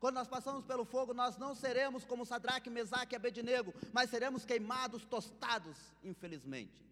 [0.00, 4.44] Quando nós passamos pelo fogo, nós não seremos como Sadraque, Mesaque e Abednego, mas seremos
[4.44, 6.84] queimados, tostados, infelizmente,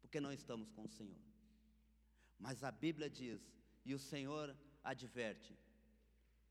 [0.00, 1.18] porque não estamos com o Senhor.
[2.38, 3.42] Mas a Bíblia diz,
[3.84, 5.58] e o Senhor adverte: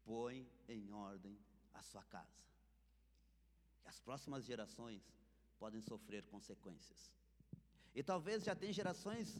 [0.04, 1.39] põe em ordem
[1.74, 2.43] a sua casa.
[3.86, 5.02] E as próximas gerações
[5.58, 7.10] podem sofrer consequências.
[7.95, 9.39] E talvez já tem gerações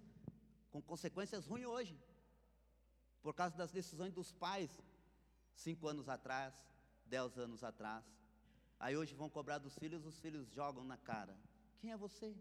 [0.72, 2.00] com consequências ruins hoje,
[3.22, 4.72] por causa das decisões dos pais,
[5.54, 6.56] cinco anos atrás,
[7.06, 8.06] dez anos atrás.
[8.80, 11.38] Aí hoje vão cobrar dos filhos, os filhos jogam na cara.
[11.78, 12.36] Quem é você?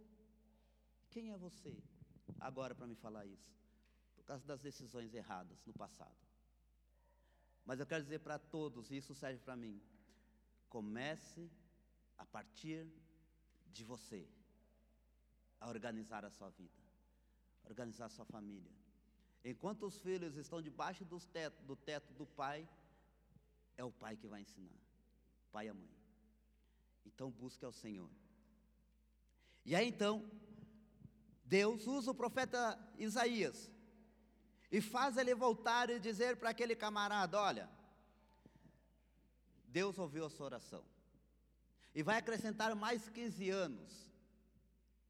[1.10, 1.76] Quem é você?
[2.38, 3.52] Agora para me falar isso.
[4.14, 6.16] Por causa das decisões erradas no passado.
[7.64, 9.82] Mas eu quero dizer para todos, e isso serve para mim.
[10.68, 11.50] Comece
[12.16, 12.86] a partir
[13.66, 14.26] de você
[15.60, 16.79] a organizar a sua vida
[17.70, 18.70] organizar sua família.
[19.44, 22.68] Enquanto os filhos estão debaixo do teto, do teto do pai,
[23.76, 24.78] é o pai que vai ensinar,
[25.50, 25.96] pai e a mãe.
[27.06, 28.10] Então busque ao Senhor.
[29.64, 30.28] E aí então,
[31.44, 33.70] Deus usa o profeta Isaías
[34.70, 37.70] e faz ele voltar e dizer para aquele camarada: Olha,
[39.66, 40.84] Deus ouviu a sua oração
[41.94, 44.10] e vai acrescentar mais 15 anos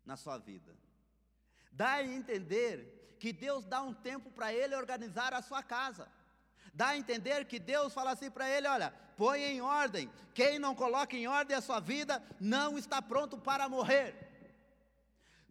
[0.04, 0.74] na sua vida.
[1.72, 6.08] Dá a entender que Deus dá um tempo para ele organizar a sua casa.
[6.72, 10.10] Dá a entender que Deus fala assim para ele: olha, põe em ordem.
[10.34, 14.14] Quem não coloca em ordem a sua vida não está pronto para morrer.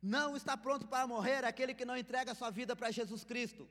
[0.01, 3.67] Não está pronto para morrer aquele que não entrega a sua vida para Jesus Cristo.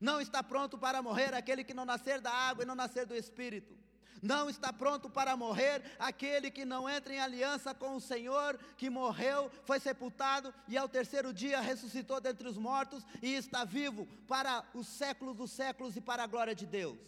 [0.00, 3.14] Não está pronto para morrer aquele que não nascer da água e não nascer do
[3.14, 3.76] Espírito.
[4.22, 8.90] Não está pronto para morrer aquele que não entra em aliança com o Senhor, que
[8.90, 14.64] morreu, foi sepultado e ao terceiro dia ressuscitou dentre os mortos e está vivo para
[14.74, 16.98] os séculos dos séculos e para a glória de Deus.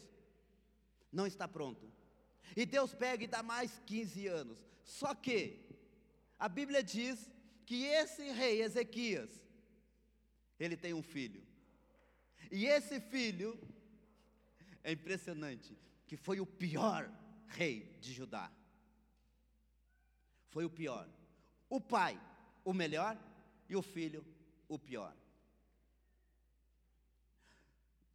[1.13, 1.93] Não está pronto.
[2.57, 4.59] E Deus pega e dá mais 15 anos.
[4.83, 5.61] Só que
[6.39, 7.31] a Bíblia diz
[7.67, 9.31] que esse rei Ezequias,
[10.59, 11.43] ele tem um filho.
[12.51, 13.59] E esse filho
[14.83, 15.77] é impressionante,
[16.13, 17.11] que foi o pior
[17.47, 18.53] rei de Judá.
[20.51, 21.09] Foi o pior.
[21.71, 22.21] O pai,
[22.63, 23.19] o melhor,
[23.67, 24.23] e o filho,
[24.69, 25.17] o pior.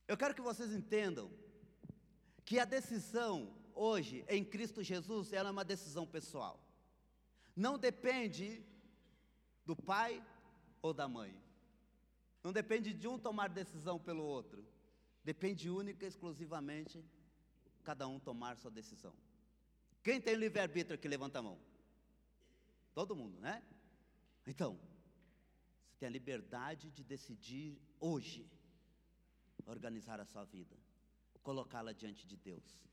[0.07, 1.27] Eu quero que vocês entendam
[2.45, 6.63] que a decisão hoje em Cristo Jesus ela é uma decisão pessoal.
[7.55, 8.63] Não depende
[9.65, 10.23] do pai
[10.83, 11.35] ou da mãe.
[12.43, 14.63] Não depende de um tomar decisão pelo outro.
[15.23, 17.03] Depende única e exclusivamente
[17.87, 19.13] cada um tomar sua decisão.
[20.03, 21.57] Quem tem livre-arbítrio aqui, levanta a mão.
[22.93, 23.63] Todo mundo, né?
[24.45, 24.77] Então,
[25.87, 28.45] você tem a liberdade de decidir hoje
[29.65, 30.75] organizar a sua vida,
[31.41, 32.83] colocá-la diante de Deus,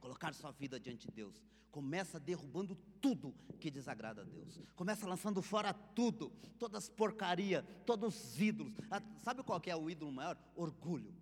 [0.00, 1.44] colocar sua vida diante de Deus.
[1.70, 4.58] Começa derrubando tudo que desagrada a Deus.
[4.74, 8.72] Começa lançando fora tudo, todas as porcaria, todos os ídolos.
[8.90, 10.38] Ah, sabe qual que é o ídolo maior?
[10.56, 11.14] Orgulho.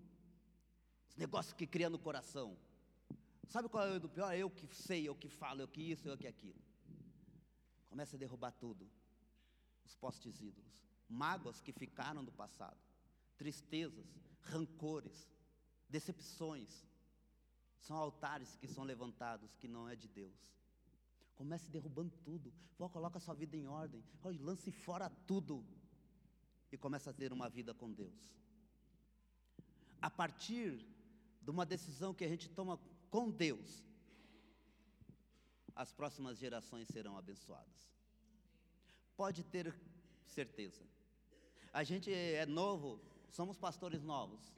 [1.08, 2.56] Os negócios que cria no coração.
[3.48, 4.34] Sabe qual é o pior?
[4.34, 6.60] Eu que sei, eu que falo, eu que isso, eu que aquilo.
[7.88, 8.88] Começa a derrubar tudo.
[9.84, 10.82] Os postes ídolos.
[11.08, 12.78] Mágoas que ficaram do passado.
[13.36, 14.06] Tristezas,
[14.40, 15.28] rancores,
[15.88, 16.86] decepções.
[17.78, 20.52] São altares que são levantados que não é de Deus.
[21.34, 22.52] Comece derrubando tudo.
[22.78, 24.02] Vó, coloca sua vida em ordem.
[24.40, 25.64] Lance fora tudo.
[26.70, 28.34] E começa a ter uma vida com Deus.
[30.00, 30.86] A partir
[31.42, 32.78] de uma decisão que a gente toma
[33.12, 33.84] com Deus,
[35.76, 37.92] as próximas gerações serão abençoadas.
[39.14, 39.74] Pode ter
[40.26, 40.82] certeza.
[41.74, 42.98] A gente é novo,
[43.28, 44.50] somos pastores novos,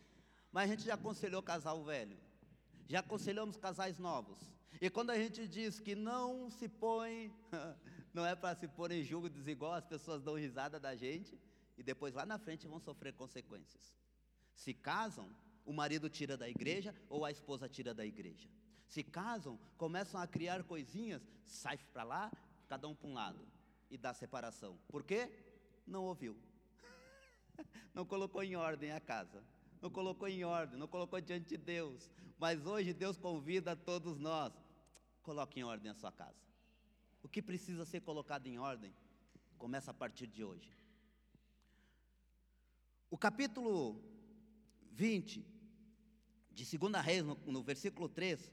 [0.52, 2.16] mas a gente já aconselhou casal velho,
[2.86, 4.38] já aconselhamos casais novos.
[4.80, 7.34] E quando a gente diz que não se põe,
[8.14, 11.36] não é para se pôr em julgo desigual, as pessoas dão risada da gente
[11.76, 13.92] e depois lá na frente vão sofrer consequências.
[14.54, 15.28] Se casam,
[15.64, 18.48] o marido tira da igreja ou a esposa tira da igreja.
[18.86, 22.32] Se casam, começam a criar coisinhas, sai para lá,
[22.68, 23.46] cada um para um lado
[23.90, 24.78] e dá separação.
[24.88, 25.30] Por quê?
[25.86, 26.36] Não ouviu.
[27.94, 29.42] Não colocou em ordem a casa.
[29.80, 32.10] Não colocou em ordem, não colocou diante de Deus.
[32.38, 34.52] Mas hoje Deus convida todos nós.
[35.22, 36.42] Coloque em ordem a sua casa.
[37.22, 38.94] O que precisa ser colocado em ordem
[39.58, 40.74] começa a partir de hoje.
[43.10, 44.02] O capítulo
[44.92, 45.53] 20
[46.54, 48.50] de 2 Reis, no, no versículo 3,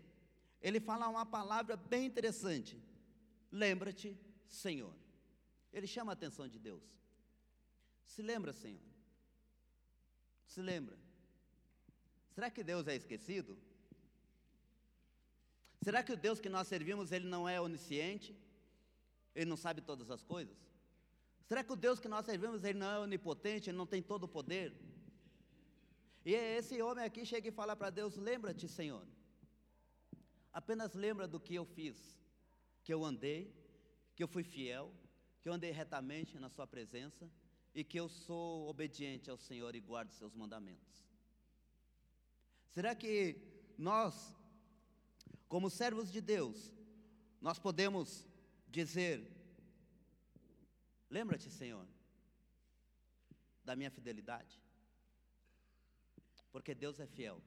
[0.62, 2.82] ele fala uma palavra bem interessante.
[3.52, 4.94] Lembra-te Senhor.
[5.72, 6.84] Ele chama a atenção de Deus.
[8.06, 8.82] Se lembra, Senhor?
[10.46, 10.98] Se lembra?
[12.32, 13.58] Será que Deus é esquecido?
[15.82, 18.36] Será que o Deus que nós servimos, ele não é onisciente?
[19.34, 20.56] Ele não sabe todas as coisas?
[21.46, 24.24] Será que o Deus que nós servimos, ele não é onipotente, ele não tem todo
[24.24, 24.74] o poder?
[26.24, 29.06] E esse homem aqui chega e fala para Deus: Lembra-te, Senhor.
[30.54, 31.98] Apenas lembra do que eu fiz,
[32.84, 33.56] que eu andei,
[34.16, 34.94] que eu fui fiel,
[35.42, 37.30] que eu andei retamente na Sua presença
[37.74, 41.08] e que eu sou obediente ao Senhor e guardo Seus mandamentos.
[42.70, 43.38] Será que
[43.78, 44.36] nós,
[45.48, 46.74] como servos de Deus,
[47.40, 48.28] nós podemos
[48.68, 49.26] dizer:
[51.10, 51.88] Lembra-te, Senhor,
[53.64, 54.62] da minha fidelidade?
[56.52, 57.42] Porque Deus é fiel,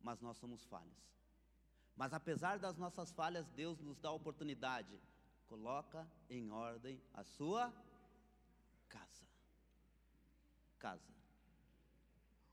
[0.00, 1.02] mas nós somos falhos.
[1.96, 5.00] Mas apesar das nossas falhas, Deus nos dá a oportunidade.
[5.46, 7.72] Coloca em ordem a sua
[8.88, 9.26] casa.
[10.78, 11.12] Casa.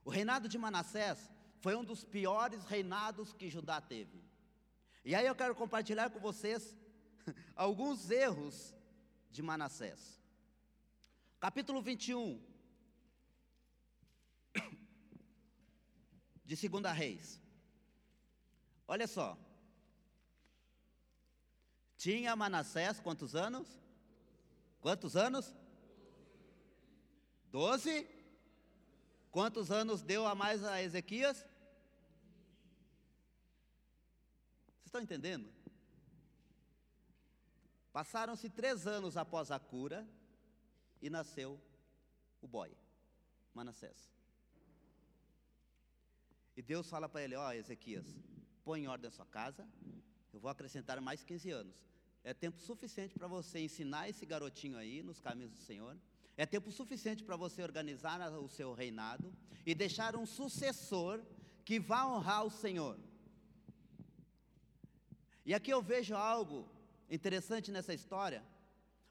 [0.03, 4.23] O reinado de Manassés foi um dos piores reinados que Judá teve.
[5.03, 6.77] E aí eu quero compartilhar com vocês
[7.55, 8.75] alguns erros
[9.31, 10.21] de Manassés.
[11.39, 12.41] Capítulo 21,
[16.49, 17.39] de 2 Reis.
[18.87, 19.37] Olha só.
[21.95, 23.67] Tinha Manassés quantos anos?
[24.81, 25.53] Quantos anos?
[27.51, 28.09] Doze.
[29.29, 31.37] Quantos anos deu a mais a Ezequias?
[34.67, 35.53] Vocês estão entendendo?
[37.93, 40.07] Passaram-se três anos após a cura
[40.99, 41.61] e nasceu
[42.41, 42.75] o boy,
[43.53, 44.18] Manassés.
[46.55, 48.07] E Deus fala para ele: Ó, oh, Ezequias,
[48.63, 49.67] põe em ordem a sua casa,
[50.33, 51.75] eu vou acrescentar mais 15 anos.
[52.23, 55.97] É tempo suficiente para você ensinar esse garotinho aí nos caminhos do Senhor.
[56.37, 59.33] É tempo suficiente para você organizar o seu reinado
[59.65, 61.21] e deixar um sucessor
[61.65, 62.97] que vá honrar o Senhor.
[65.45, 66.69] E aqui eu vejo algo
[67.09, 68.43] interessante nessa história,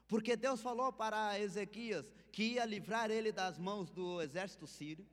[0.07, 5.05] porque Deus falou para Ezequias que ia livrar ele das mãos do exército sírio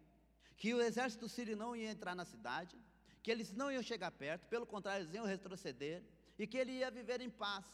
[0.56, 2.76] que o exército sírio não ia entrar na cidade,
[3.22, 6.02] que eles não iam chegar perto, pelo contrário, eles iam retroceder,
[6.38, 7.64] e que ele ia viver em paz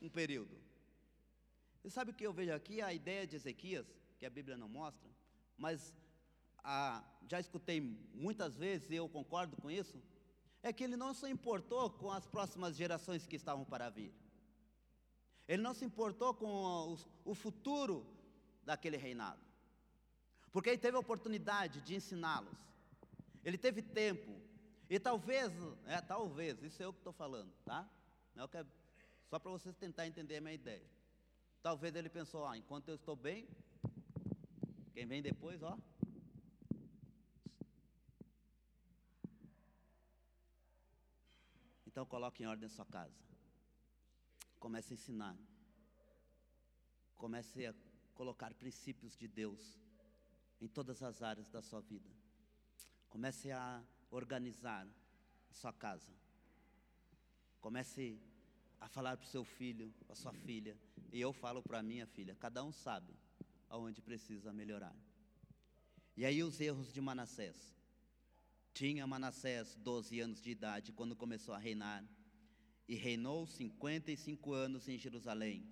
[0.00, 0.56] um período.
[1.84, 2.80] E sabe o que eu vejo aqui?
[2.80, 3.86] A ideia de Ezequias,
[4.18, 5.08] que a Bíblia não mostra,
[5.56, 5.94] mas
[6.62, 7.80] a, já escutei
[8.14, 10.00] muitas vezes e eu concordo com isso,
[10.62, 14.12] é que ele não se importou com as próximas gerações que estavam para vir.
[15.46, 18.06] Ele não se importou com o, o futuro
[18.64, 19.47] daquele reinado.
[20.52, 22.58] Porque ele teve a oportunidade de ensiná-los.
[23.44, 24.40] Ele teve tempo.
[24.88, 25.52] E talvez,
[25.86, 27.88] é, talvez, isso é eu que estou falando, tá?
[28.36, 28.66] É, é
[29.28, 30.86] só para vocês tentar entender a minha ideia.
[31.62, 33.46] Talvez ele pensou, ah, enquanto eu estou bem,
[34.94, 35.78] quem vem depois, ó.
[41.86, 43.18] Então coloque em ordem a sua casa.
[44.58, 45.36] Comece a ensinar.
[47.16, 47.74] Comece a
[48.14, 49.78] colocar princípios de Deus
[50.60, 52.08] em todas as áreas da sua vida.
[53.08, 54.86] Comece a organizar
[55.50, 56.12] sua casa.
[57.60, 58.20] Comece
[58.80, 60.78] a falar para o seu filho, para sua filha.
[61.12, 63.12] E eu falo para a minha filha, cada um sabe
[63.68, 64.94] aonde precisa melhorar.
[66.16, 67.76] E aí os erros de Manassés.
[68.72, 72.04] Tinha Manassés 12 anos de idade quando começou a reinar,
[72.86, 75.68] e reinou 55 anos em Jerusalém.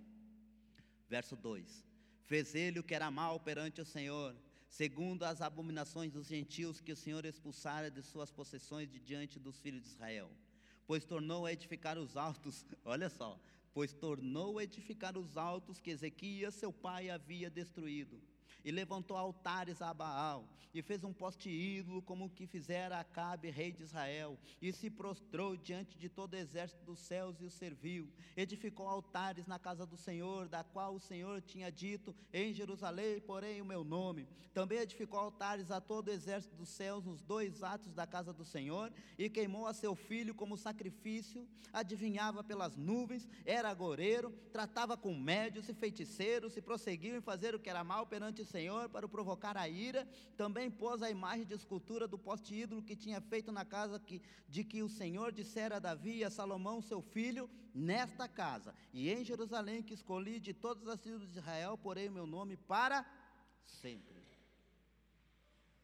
[1.09, 1.87] Verso 2:
[2.25, 4.37] Fez ele o que era mal perante o Senhor,
[4.69, 9.59] segundo as abominações dos gentios que o Senhor expulsara de suas possessões de diante dos
[9.59, 10.31] filhos de Israel.
[10.87, 13.41] Pois tornou a edificar os altos, olha só,
[13.73, 18.21] pois tornou a edificar os altos que Ezequias, seu pai, havia destruído
[18.67, 20.45] e levantou altares a Baal,
[20.75, 24.91] e fez um poste ídolo, como o que fizera Acabe, rei de Israel, e se
[24.91, 28.13] prostrou diante de todo o exército dos céus e o serviu.
[28.37, 33.63] Edificou altares na casa do Senhor, da qual o Senhor tinha dito: Em Jerusalém, porém,
[33.63, 34.29] o meu nome.
[34.53, 38.45] Também edificou altares a todo o exército dos céus nos dois atos da casa do
[38.45, 45.15] Senhor, e queimou a seu filho como sacrifício, adivinhava pelas nuvens, era agoreiro, tratava com
[45.15, 49.05] médios e feiticeiros, e prosseguiu em fazer o que era mal perante o Senhor para
[49.05, 53.21] o provocar a ira, também pôs a imagem de escultura do poste ídolo que tinha
[53.21, 57.03] feito na casa que, de que o Senhor dissera a Davi e a Salomão, seu
[57.03, 62.09] filho, nesta casa e em Jerusalém que escolhi de todas as tribos de Israel, porém
[62.09, 63.05] o meu nome para
[63.67, 64.25] sempre.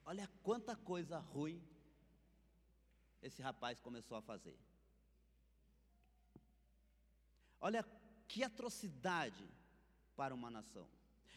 [0.06, 1.62] Olha quanta coisa ruim
[3.20, 4.58] esse rapaz começou a fazer.
[7.60, 7.84] Olha
[8.26, 9.46] que atrocidade
[10.16, 10.88] para uma nação.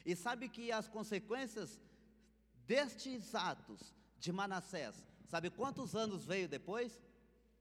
[0.05, 1.81] E sabe que as consequências
[2.67, 4.95] destes atos de Manassés,
[5.27, 7.01] sabe quantos anos veio depois?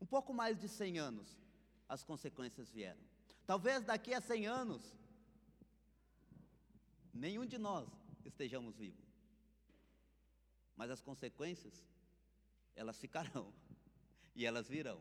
[0.00, 1.38] Um pouco mais de 100 anos
[1.88, 3.00] as consequências vieram.
[3.46, 4.94] Talvez daqui a 100 anos,
[7.12, 7.88] nenhum de nós
[8.24, 9.04] estejamos vivos.
[10.76, 11.82] Mas as consequências,
[12.74, 13.52] elas ficarão
[14.34, 15.00] e elas virão.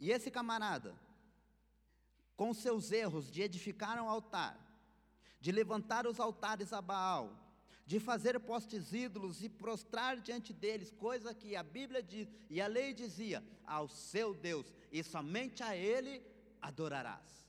[0.00, 0.96] E esse camarada,
[2.36, 4.71] com seus erros de edificar um altar,
[5.42, 7.36] de levantar os altares a Baal,
[7.84, 12.68] de fazer postes ídolos e prostrar diante deles, coisa que a Bíblia diz e a
[12.68, 16.24] lei dizia, ao seu Deus, e somente a Ele
[16.60, 17.44] adorarás.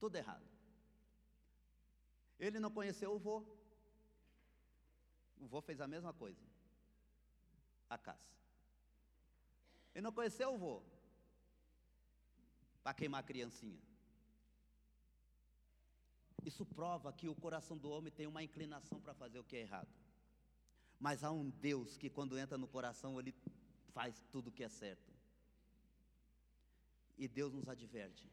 [0.00, 0.48] Tudo errado.
[2.38, 3.44] Ele não conheceu o vô.
[5.38, 6.40] O vô fez a mesma coisa.
[7.90, 8.38] A caça.
[9.94, 10.82] Ele não conheceu o vô.
[12.82, 13.93] Para queimar a criancinha.
[16.44, 19.60] Isso prova que o coração do homem tem uma inclinação para fazer o que é
[19.60, 19.88] errado.
[21.00, 23.34] Mas há um Deus que, quando entra no coração, ele
[23.92, 25.12] faz tudo o que é certo.
[27.16, 28.30] E Deus nos adverte: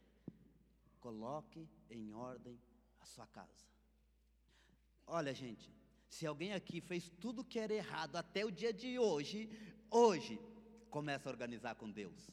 [1.00, 2.60] coloque em ordem
[3.00, 3.66] a sua casa.
[5.08, 5.74] Olha, gente,
[6.08, 9.50] se alguém aqui fez tudo que era errado até o dia de hoje,
[9.90, 10.40] hoje
[10.90, 12.30] começa a organizar com Deus.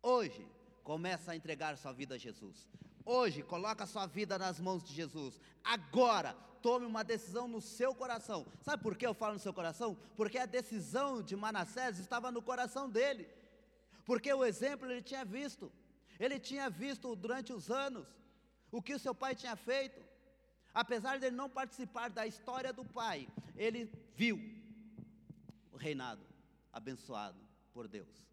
[0.00, 0.46] Hoje
[0.82, 2.68] começa a entregar sua vida a Jesus.
[3.04, 5.38] Hoje, coloca a sua vida nas mãos de Jesus.
[5.62, 8.46] Agora, tome uma decisão no seu coração.
[8.62, 9.96] Sabe por que eu falo no seu coração?
[10.16, 13.28] Porque a decisão de Manassés estava no coração dele.
[14.06, 15.70] Porque o exemplo ele tinha visto.
[16.18, 18.06] Ele tinha visto durante os anos
[18.70, 20.02] o que o seu pai tinha feito.
[20.72, 24.40] Apesar de ele não participar da história do pai, ele viu
[25.70, 26.24] o reinado
[26.72, 27.38] abençoado
[27.72, 28.24] por Deus.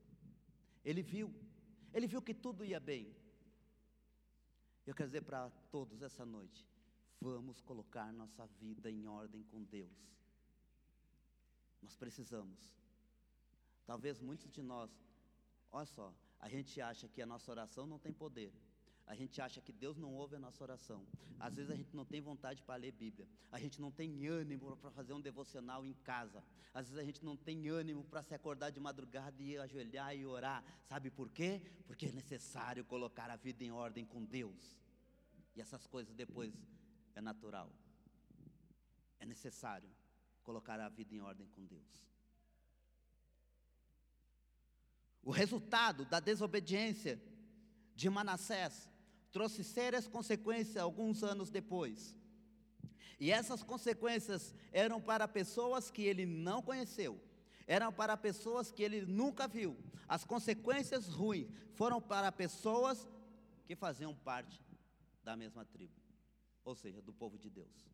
[0.84, 1.34] Ele viu.
[1.94, 3.14] Ele viu que tudo ia bem.
[4.86, 6.68] Eu quero dizer para todos essa noite:
[7.20, 10.12] vamos colocar nossa vida em ordem com Deus.
[11.82, 12.60] Nós precisamos.
[13.86, 14.90] Talvez muitos de nós,
[15.72, 18.54] olha só, a gente acha que a nossa oração não tem poder.
[19.08, 21.06] A gente acha que Deus não ouve a nossa oração.
[21.40, 23.28] Às vezes a gente não tem vontade para ler Bíblia.
[23.52, 26.44] A gente não tem ânimo para fazer um devocional em casa.
[26.74, 30.26] Às vezes a gente não tem ânimo para se acordar de madrugada e ajoelhar e
[30.26, 30.64] orar.
[30.86, 31.62] Sabe por quê?
[31.88, 34.78] Porque é necessário colocar a vida em ordem com Deus.
[35.56, 36.54] E essas coisas depois
[37.16, 37.72] é natural.
[39.20, 39.90] É necessário
[40.44, 42.06] colocar a vida em ordem com Deus.
[45.24, 47.22] O resultado da desobediência
[47.96, 48.90] de Manassés
[49.32, 52.16] trouxe sérias consequências alguns anos depois.
[53.20, 57.22] E essas consequências eram para pessoas que ele não conheceu,
[57.68, 59.78] eram para pessoas que ele nunca viu.
[60.08, 63.08] As consequências ruins foram para pessoas
[63.66, 64.62] que faziam parte
[65.24, 65.94] da mesma tribo,
[66.66, 67.88] ou seja, do povo de Deus.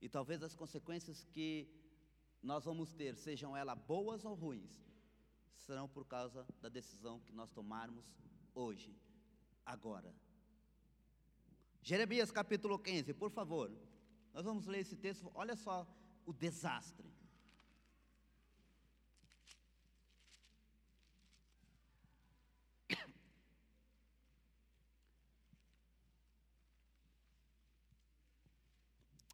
[0.00, 1.68] E talvez as consequências que
[2.42, 4.86] nós vamos ter, sejam elas boas ou ruins,
[5.56, 8.04] serão por causa da decisão que nós tomarmos
[8.54, 8.94] hoje
[9.64, 10.14] agora.
[11.82, 13.70] Jeremias capítulo 15, por favor.
[14.32, 15.30] Nós vamos ler esse texto.
[15.34, 15.86] Olha só
[16.24, 17.12] o desastre.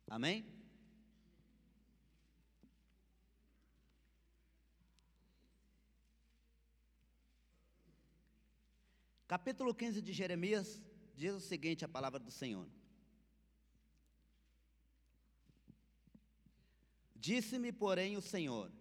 [0.09, 0.60] Amém?
[9.31, 10.83] Capítulo 15 de Jeremias
[11.15, 12.69] diz o seguinte: a palavra do Senhor.
[17.15, 18.73] Disse-me, porém, o Senhor: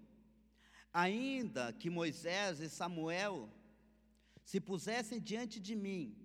[0.91, 3.47] ainda que Moisés e Samuel
[4.43, 6.17] se pusessem diante de mim,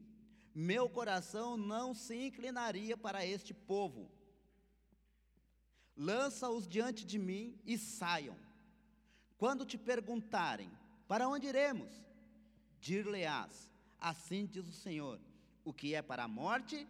[0.54, 4.10] meu coração não se inclinaria para este povo.
[5.94, 8.38] Lança-os diante de mim e saiam.
[9.36, 10.72] Quando te perguntarem:
[11.06, 11.92] Para onde iremos?
[12.80, 13.73] Dir-lhe-ás:
[14.04, 15.18] Assim diz o Senhor:
[15.64, 16.86] o que é para a morte,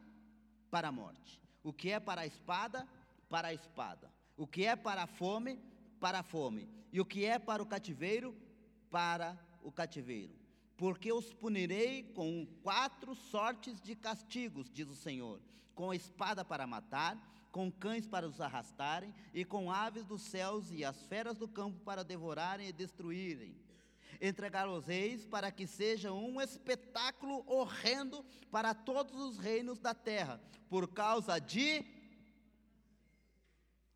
[0.69, 1.41] para a morte.
[1.63, 2.89] O que é para a espada,
[3.29, 4.13] para a espada.
[4.37, 5.61] O que é para a fome,
[6.01, 6.69] para a fome.
[6.93, 8.37] E o que é para o cativeiro,
[8.91, 10.35] para o cativeiro.
[10.77, 15.41] Porque os punirei com quatro sortes de castigos, diz o Senhor:
[15.73, 17.17] com a espada para matar,
[17.53, 21.79] com cães para os arrastarem, e com aves dos céus e as feras do campo
[21.85, 23.57] para devorarem e destruírem
[24.21, 31.39] entregá-los-eis para que seja um espetáculo horrendo para todos os reinos da terra, por causa
[31.39, 31.79] de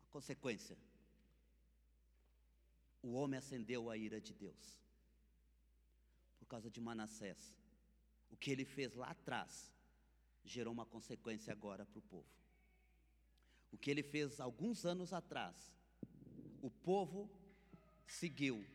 [0.01, 0.77] a consequência.
[3.01, 4.77] O homem acendeu a ira de Deus.
[6.37, 7.57] Por causa de Manassés,
[8.31, 9.73] O que ele fez lá atrás
[10.43, 12.29] gerou uma consequência agora para o povo.
[13.71, 15.75] O que ele fez alguns anos atrás,
[16.61, 17.29] o povo
[18.07, 18.65] seguiu.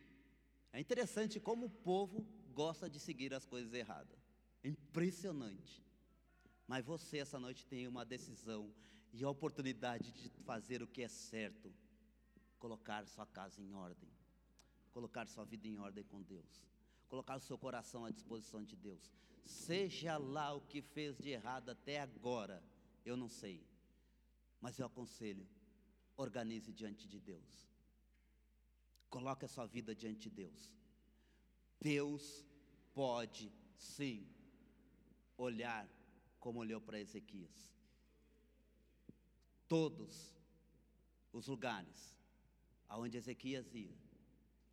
[0.75, 4.19] É interessante como o povo gosta de seguir as coisas erradas.
[4.61, 5.81] É impressionante.
[6.67, 8.75] Mas você essa noite tem uma decisão
[9.13, 11.73] e a oportunidade de fazer o que é certo,
[12.59, 14.09] colocar sua casa em ordem,
[14.91, 16.67] colocar sua vida em ordem com Deus,
[17.07, 19.09] colocar o seu coração à disposição de Deus.
[19.45, 22.61] Seja lá o que fez de errado até agora,
[23.05, 23.65] eu não sei,
[24.59, 25.47] mas eu aconselho,
[26.17, 27.74] organize diante de Deus.
[29.15, 30.69] Coloque a sua vida diante de Deus.
[31.79, 32.45] Deus
[32.93, 34.27] pode sim
[35.37, 35.87] olhar
[36.37, 37.73] como olhou para Ezequias.
[39.69, 40.35] Todos
[41.31, 42.13] os lugares
[42.89, 43.97] aonde Ezequias ia,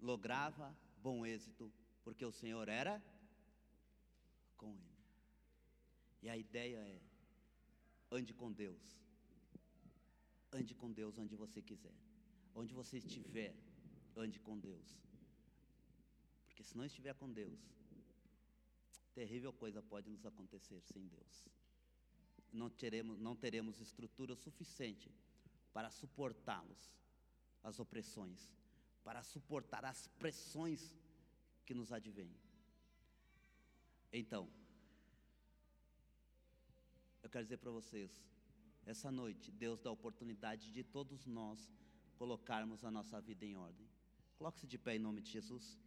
[0.01, 1.72] lograva bom êxito,
[2.03, 3.01] porque o Senhor era
[4.57, 4.99] com ele.
[6.20, 7.01] E a ideia é:
[8.11, 8.99] ande com Deus.
[10.51, 11.95] Ande com Deus onde você quiser.
[12.53, 13.55] Onde você estiver,
[14.17, 14.99] ande com Deus.
[16.47, 17.61] Porque se não estiver com Deus,
[19.15, 21.45] terrível coisa pode nos acontecer sem Deus
[22.53, 25.11] não teremos, não teremos estrutura suficiente
[25.73, 26.93] para suportá-los,
[27.63, 28.53] as opressões,
[29.03, 30.95] para suportar as pressões
[31.65, 32.37] que nos advêm.
[34.13, 34.49] Então,
[37.23, 38.23] eu quero dizer para vocês,
[38.85, 41.73] essa noite, Deus dá a oportunidade de todos nós
[42.17, 43.89] colocarmos a nossa vida em ordem.
[44.43, 45.78] Coloque-se de pé em nome de Jesus.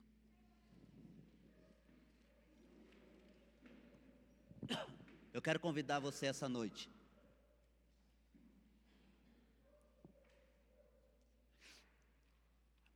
[5.34, 6.89] Eu quero convidar você essa noite.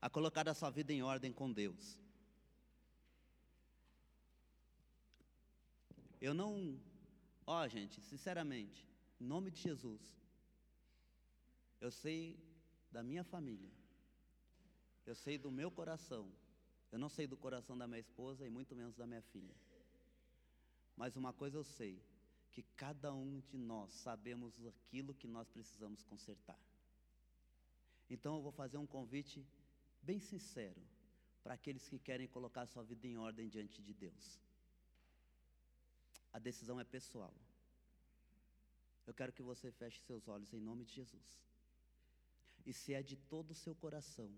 [0.01, 1.99] A colocar a sua vida em ordem com Deus.
[6.21, 6.79] Eu não,
[7.45, 8.87] ó gente, sinceramente,
[9.19, 10.01] em nome de Jesus,
[11.81, 12.39] eu sei
[12.89, 13.69] da minha família,
[15.09, 16.31] eu sei do meu coração,
[16.91, 19.55] eu não sei do coração da minha esposa e muito menos da minha filha.
[20.95, 21.99] Mas uma coisa eu sei,
[22.51, 26.59] que cada um de nós sabemos aquilo que nós precisamos consertar.
[28.07, 29.43] Então eu vou fazer um convite
[30.01, 30.81] bem sincero
[31.43, 34.39] para aqueles que querem colocar sua vida em ordem diante de Deus.
[36.31, 37.33] A decisão é pessoal.
[39.07, 41.41] Eu quero que você feche seus olhos em nome de Jesus.
[42.63, 44.31] E se é de todo o seu coração,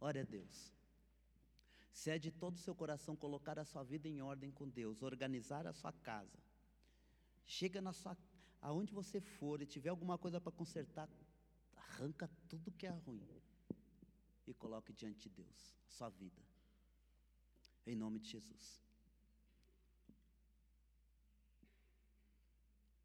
[0.00, 0.72] ore a Deus.
[1.92, 5.02] Se é de todo o seu coração colocar a sua vida em ordem com Deus,
[5.02, 6.38] organizar a sua casa,
[7.50, 8.16] Chega na sua,
[8.62, 11.08] aonde você for e tiver alguma coisa para consertar,
[11.74, 13.26] arranca tudo que é ruim
[14.46, 16.40] e coloque diante de Deus a sua vida.
[17.84, 18.80] Em nome de Jesus.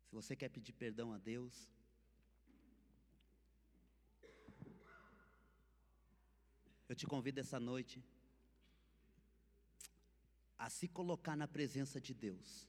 [0.04, 1.68] Se você quer pedir perdão a Deus,
[6.88, 8.04] eu te convido essa noite
[10.58, 12.68] a se colocar na presença de Deus.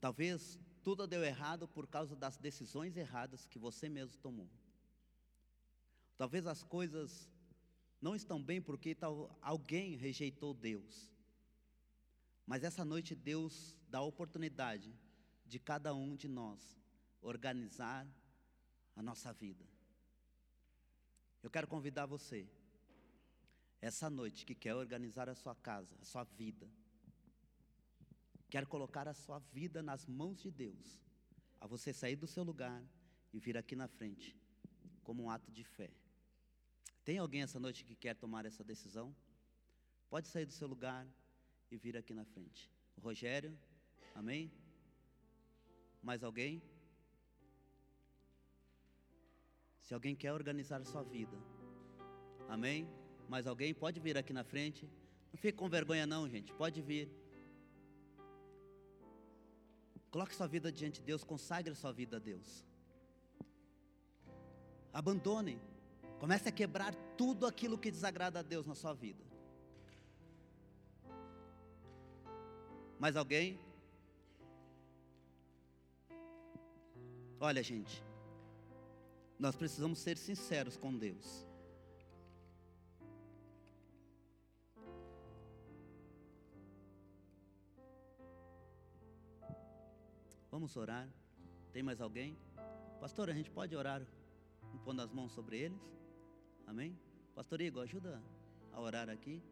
[0.00, 4.48] Talvez tudo deu errado por causa das decisões erradas que você mesmo tomou.
[6.16, 7.28] Talvez as coisas
[8.00, 11.10] não estão bem porque tal, alguém rejeitou Deus.
[12.46, 14.94] Mas essa noite Deus dá a oportunidade
[15.46, 16.78] de cada um de nós
[17.20, 18.06] organizar
[18.94, 19.73] a nossa vida.
[21.44, 22.48] Eu quero convidar você,
[23.78, 26.66] essa noite que quer organizar a sua casa, a sua vida,
[28.48, 30.98] quer colocar a sua vida nas mãos de Deus,
[31.60, 32.82] a você sair do seu lugar
[33.30, 34.34] e vir aqui na frente,
[35.02, 35.90] como um ato de fé.
[37.04, 39.14] Tem alguém essa noite que quer tomar essa decisão?
[40.08, 41.06] Pode sair do seu lugar
[41.70, 42.72] e vir aqui na frente.
[42.96, 43.54] Rogério,
[44.14, 44.50] amém?
[46.02, 46.62] Mais alguém?
[49.84, 51.36] Se alguém quer organizar a sua vida,
[52.48, 52.88] amém?
[53.28, 53.74] Mais alguém?
[53.74, 54.88] Pode vir aqui na frente.
[55.30, 56.52] Não fique com vergonha, não, gente.
[56.54, 57.10] Pode vir.
[60.10, 62.64] Coloque sua vida diante de Deus, consagre sua vida a Deus.
[64.92, 65.60] Abandone.
[66.18, 69.22] Comece a quebrar tudo aquilo que desagrada a Deus na sua vida.
[72.98, 73.60] Mais alguém?
[77.38, 78.02] Olha, gente,
[79.44, 81.46] nós precisamos ser sinceros com Deus.
[90.50, 91.06] Vamos orar.
[91.74, 92.38] Tem mais alguém?
[92.98, 94.00] Pastor, a gente pode orar
[94.82, 95.78] pondo as mãos sobre eles?
[96.66, 96.98] Amém?
[97.34, 98.22] Pastor Igor, ajuda
[98.72, 99.42] a orar aqui.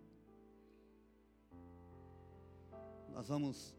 [3.11, 3.75] Nós vamos.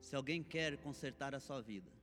[0.00, 1.99] Se alguém quer consertar a sua vida,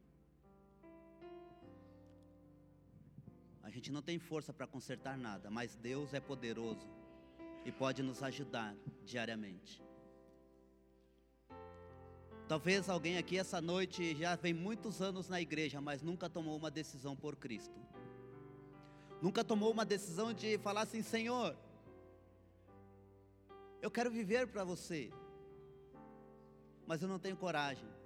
[3.67, 6.87] a gente não tem força para consertar nada, mas Deus é poderoso
[7.65, 9.83] e pode nos ajudar diariamente.
[12.47, 16.71] Talvez alguém aqui essa noite já vem muitos anos na igreja, mas nunca tomou uma
[16.71, 17.77] decisão por Cristo.
[19.21, 21.53] Nunca tomou uma decisão de falar assim: Senhor,
[23.81, 25.11] eu quero viver para você,
[26.85, 27.96] mas eu não tenho coragem.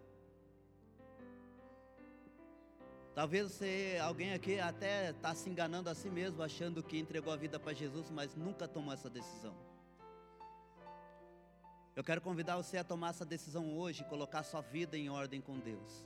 [3.14, 7.36] Talvez você, alguém aqui até está se enganando a si mesmo, achando que entregou a
[7.36, 9.54] vida para Jesus, mas nunca tomou essa decisão.
[11.94, 15.60] Eu quero convidar você a tomar essa decisão hoje, colocar sua vida em ordem com
[15.60, 16.06] Deus.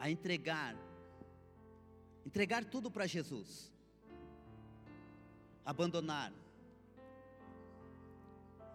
[0.00, 0.74] A entregar,
[2.26, 3.72] entregar tudo para Jesus.
[5.64, 6.32] Abandonar.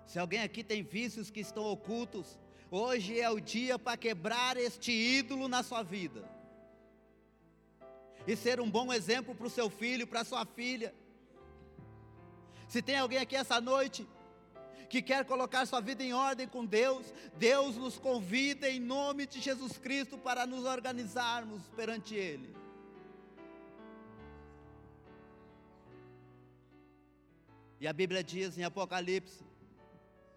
[0.06, 2.40] Se alguém aqui tem vícios que estão ocultos,
[2.72, 6.24] hoje é o dia para quebrar este ídolo na sua vida.
[8.26, 10.96] E ser um bom exemplo para o seu filho, para a sua filha.
[12.70, 14.08] Se tem alguém aqui essa noite
[14.90, 19.42] que quer colocar sua vida em ordem com Deus, Deus nos convida em nome de
[19.42, 22.56] Jesus Cristo para nos organizarmos perante Ele.
[27.80, 29.44] E a Bíblia diz em Apocalipse,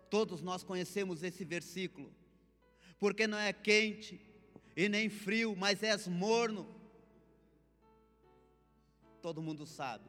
[0.08, 2.10] todos nós conhecemos esse versículo,
[3.04, 4.18] porque não é quente
[4.74, 6.66] e nem frio, mas és morno.
[9.20, 10.08] Todo mundo sabe.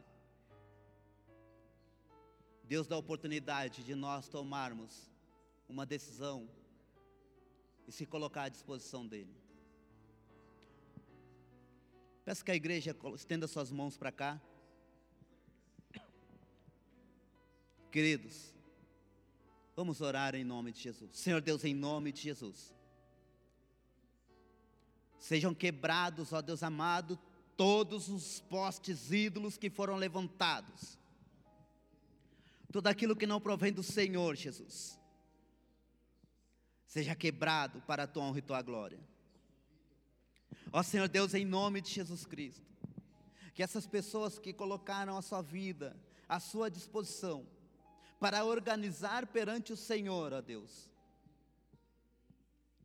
[2.64, 5.12] Deus dá a oportunidade de nós tomarmos
[5.68, 6.50] uma decisão
[7.86, 9.36] e se colocar à disposição dEle.
[12.24, 14.42] Peço que a igreja estenda suas mãos para cá.
[17.92, 18.56] Queridos,
[19.76, 21.18] vamos orar em nome de Jesus.
[21.18, 22.74] Senhor Deus, em nome de Jesus.
[25.28, 27.20] Sejam quebrados, ó Deus amado,
[27.58, 30.98] todos os postes ídolos que foram levantados
[32.76, 35.00] tudo aquilo que não provém do Senhor, Jesus,
[36.86, 39.00] seja quebrado para a tua honra e tua glória.
[40.74, 42.70] Ó Senhor Deus, em nome de Jesus Cristo,
[43.54, 45.96] que essas pessoas que colocaram a sua vida
[46.28, 47.48] à sua disposição,
[48.20, 50.92] para organizar perante o Senhor, ó Deus.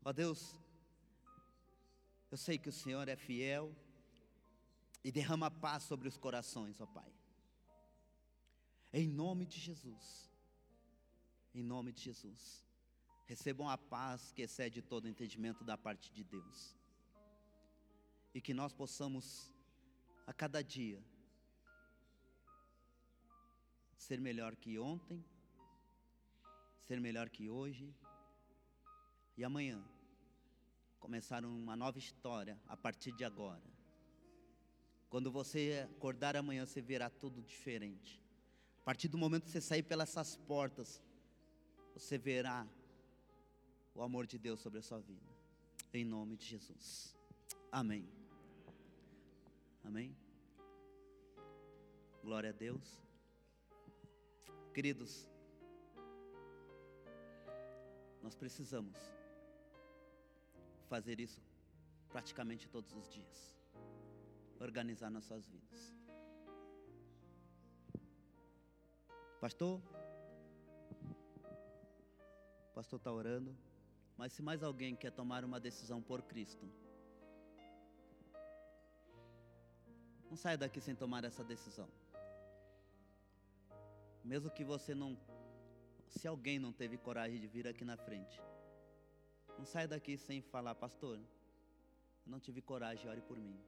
[0.04, 0.54] Ó Deus,
[2.30, 3.74] eu sei que o Senhor é fiel
[5.02, 7.12] e derrama paz sobre os corações, ó Pai.
[8.92, 10.30] Em nome de Jesus.
[11.54, 12.64] Em nome de Jesus.
[13.26, 16.76] Recebam a paz que excede todo entendimento da parte de Deus.
[18.34, 19.52] E que nós possamos,
[20.26, 21.02] a cada dia,
[23.96, 25.24] ser melhor que ontem,
[26.86, 27.94] ser melhor que hoje
[29.36, 29.84] e amanhã.
[31.00, 33.62] Começar uma nova história a partir de agora.
[35.08, 38.22] Quando você acordar amanhã, você verá tudo diferente.
[38.82, 41.02] A partir do momento que você sair pelas essas portas,
[41.94, 42.66] você verá
[43.94, 45.26] o amor de Deus sobre a sua vida.
[45.92, 47.16] Em nome de Jesus.
[47.72, 48.08] Amém.
[49.82, 50.14] Amém.
[52.22, 53.00] Glória a Deus.
[54.72, 55.26] Queridos,
[58.22, 58.96] nós precisamos
[60.92, 61.40] fazer isso
[62.14, 63.38] praticamente todos os dias.
[64.68, 65.80] Organizar nossas vidas.
[69.40, 69.80] Pastor?
[72.68, 73.56] O pastor está orando.
[74.18, 76.66] Mas se mais alguém quer tomar uma decisão por Cristo,
[80.28, 81.88] não saia daqui sem tomar essa decisão.
[84.22, 85.18] Mesmo que você não,
[86.06, 88.38] se alguém não teve coragem de vir aqui na frente,
[89.60, 91.16] não saia daqui sem falar, pastor,
[92.24, 93.58] eu não tive coragem, ore por mim.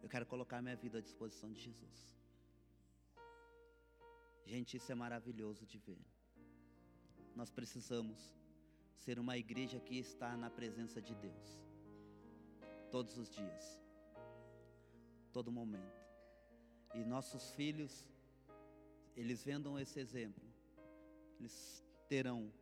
[0.00, 1.96] Eu quero colocar minha vida à disposição de Jesus.
[4.46, 5.98] Gente, isso é maravilhoso de ver.
[7.34, 8.32] Nós precisamos
[9.04, 11.60] ser uma igreja que está na presença de Deus,
[12.92, 13.64] todos os dias,
[15.32, 16.00] todo momento.
[16.94, 18.08] E nossos filhos,
[19.16, 20.44] eles vendo esse exemplo,
[21.40, 22.52] eles terão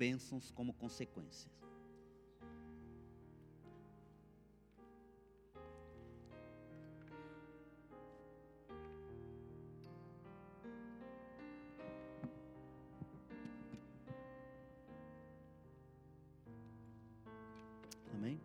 [0.00, 1.50] bênçãos como consequência.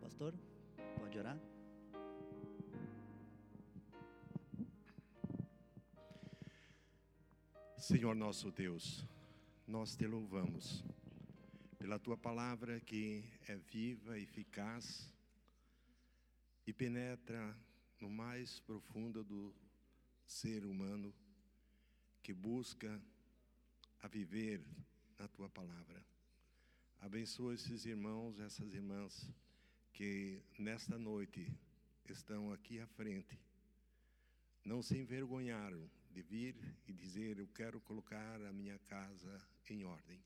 [0.02, 0.34] pastor?
[1.00, 1.38] Pode orar?
[7.78, 9.06] Senhor nosso Deus,
[9.66, 10.84] nós te louvamos
[11.86, 15.08] pela tua palavra que é viva, eficaz
[16.66, 17.56] e penetra
[18.02, 19.54] no mais profundo do
[20.26, 21.14] ser humano
[22.24, 23.00] que busca
[24.02, 24.66] a viver
[25.20, 26.04] na tua palavra.
[27.02, 29.30] Abençoa esses irmãos, essas irmãs
[29.94, 31.56] que nesta noite
[32.10, 33.40] estão aqui à frente.
[34.64, 36.56] Não se envergonharam de vir
[36.88, 40.20] e dizer: Eu quero colocar a minha casa em ordem.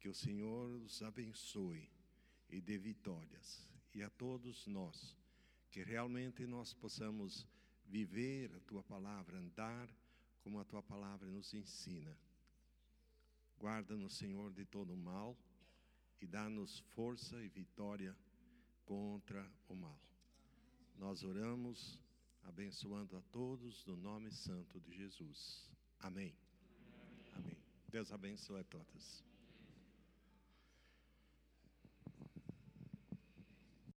[0.00, 1.88] Que o Senhor os abençoe
[2.48, 3.68] e dê vitórias.
[3.94, 5.16] E a todos nós,
[5.70, 7.46] que realmente nós possamos
[7.86, 9.88] viver a tua palavra, andar
[10.42, 12.16] como a tua palavra nos ensina.
[13.58, 15.36] Guarda-nos, Senhor, de todo o mal
[16.20, 18.16] e dá-nos força e vitória
[18.84, 20.00] contra o mal.
[20.96, 22.00] Nós oramos
[22.42, 25.70] abençoando a todos no nome santo de Jesus.
[25.98, 26.34] Amém.
[27.34, 27.56] Amém.
[27.88, 29.29] Deus abençoe a todos.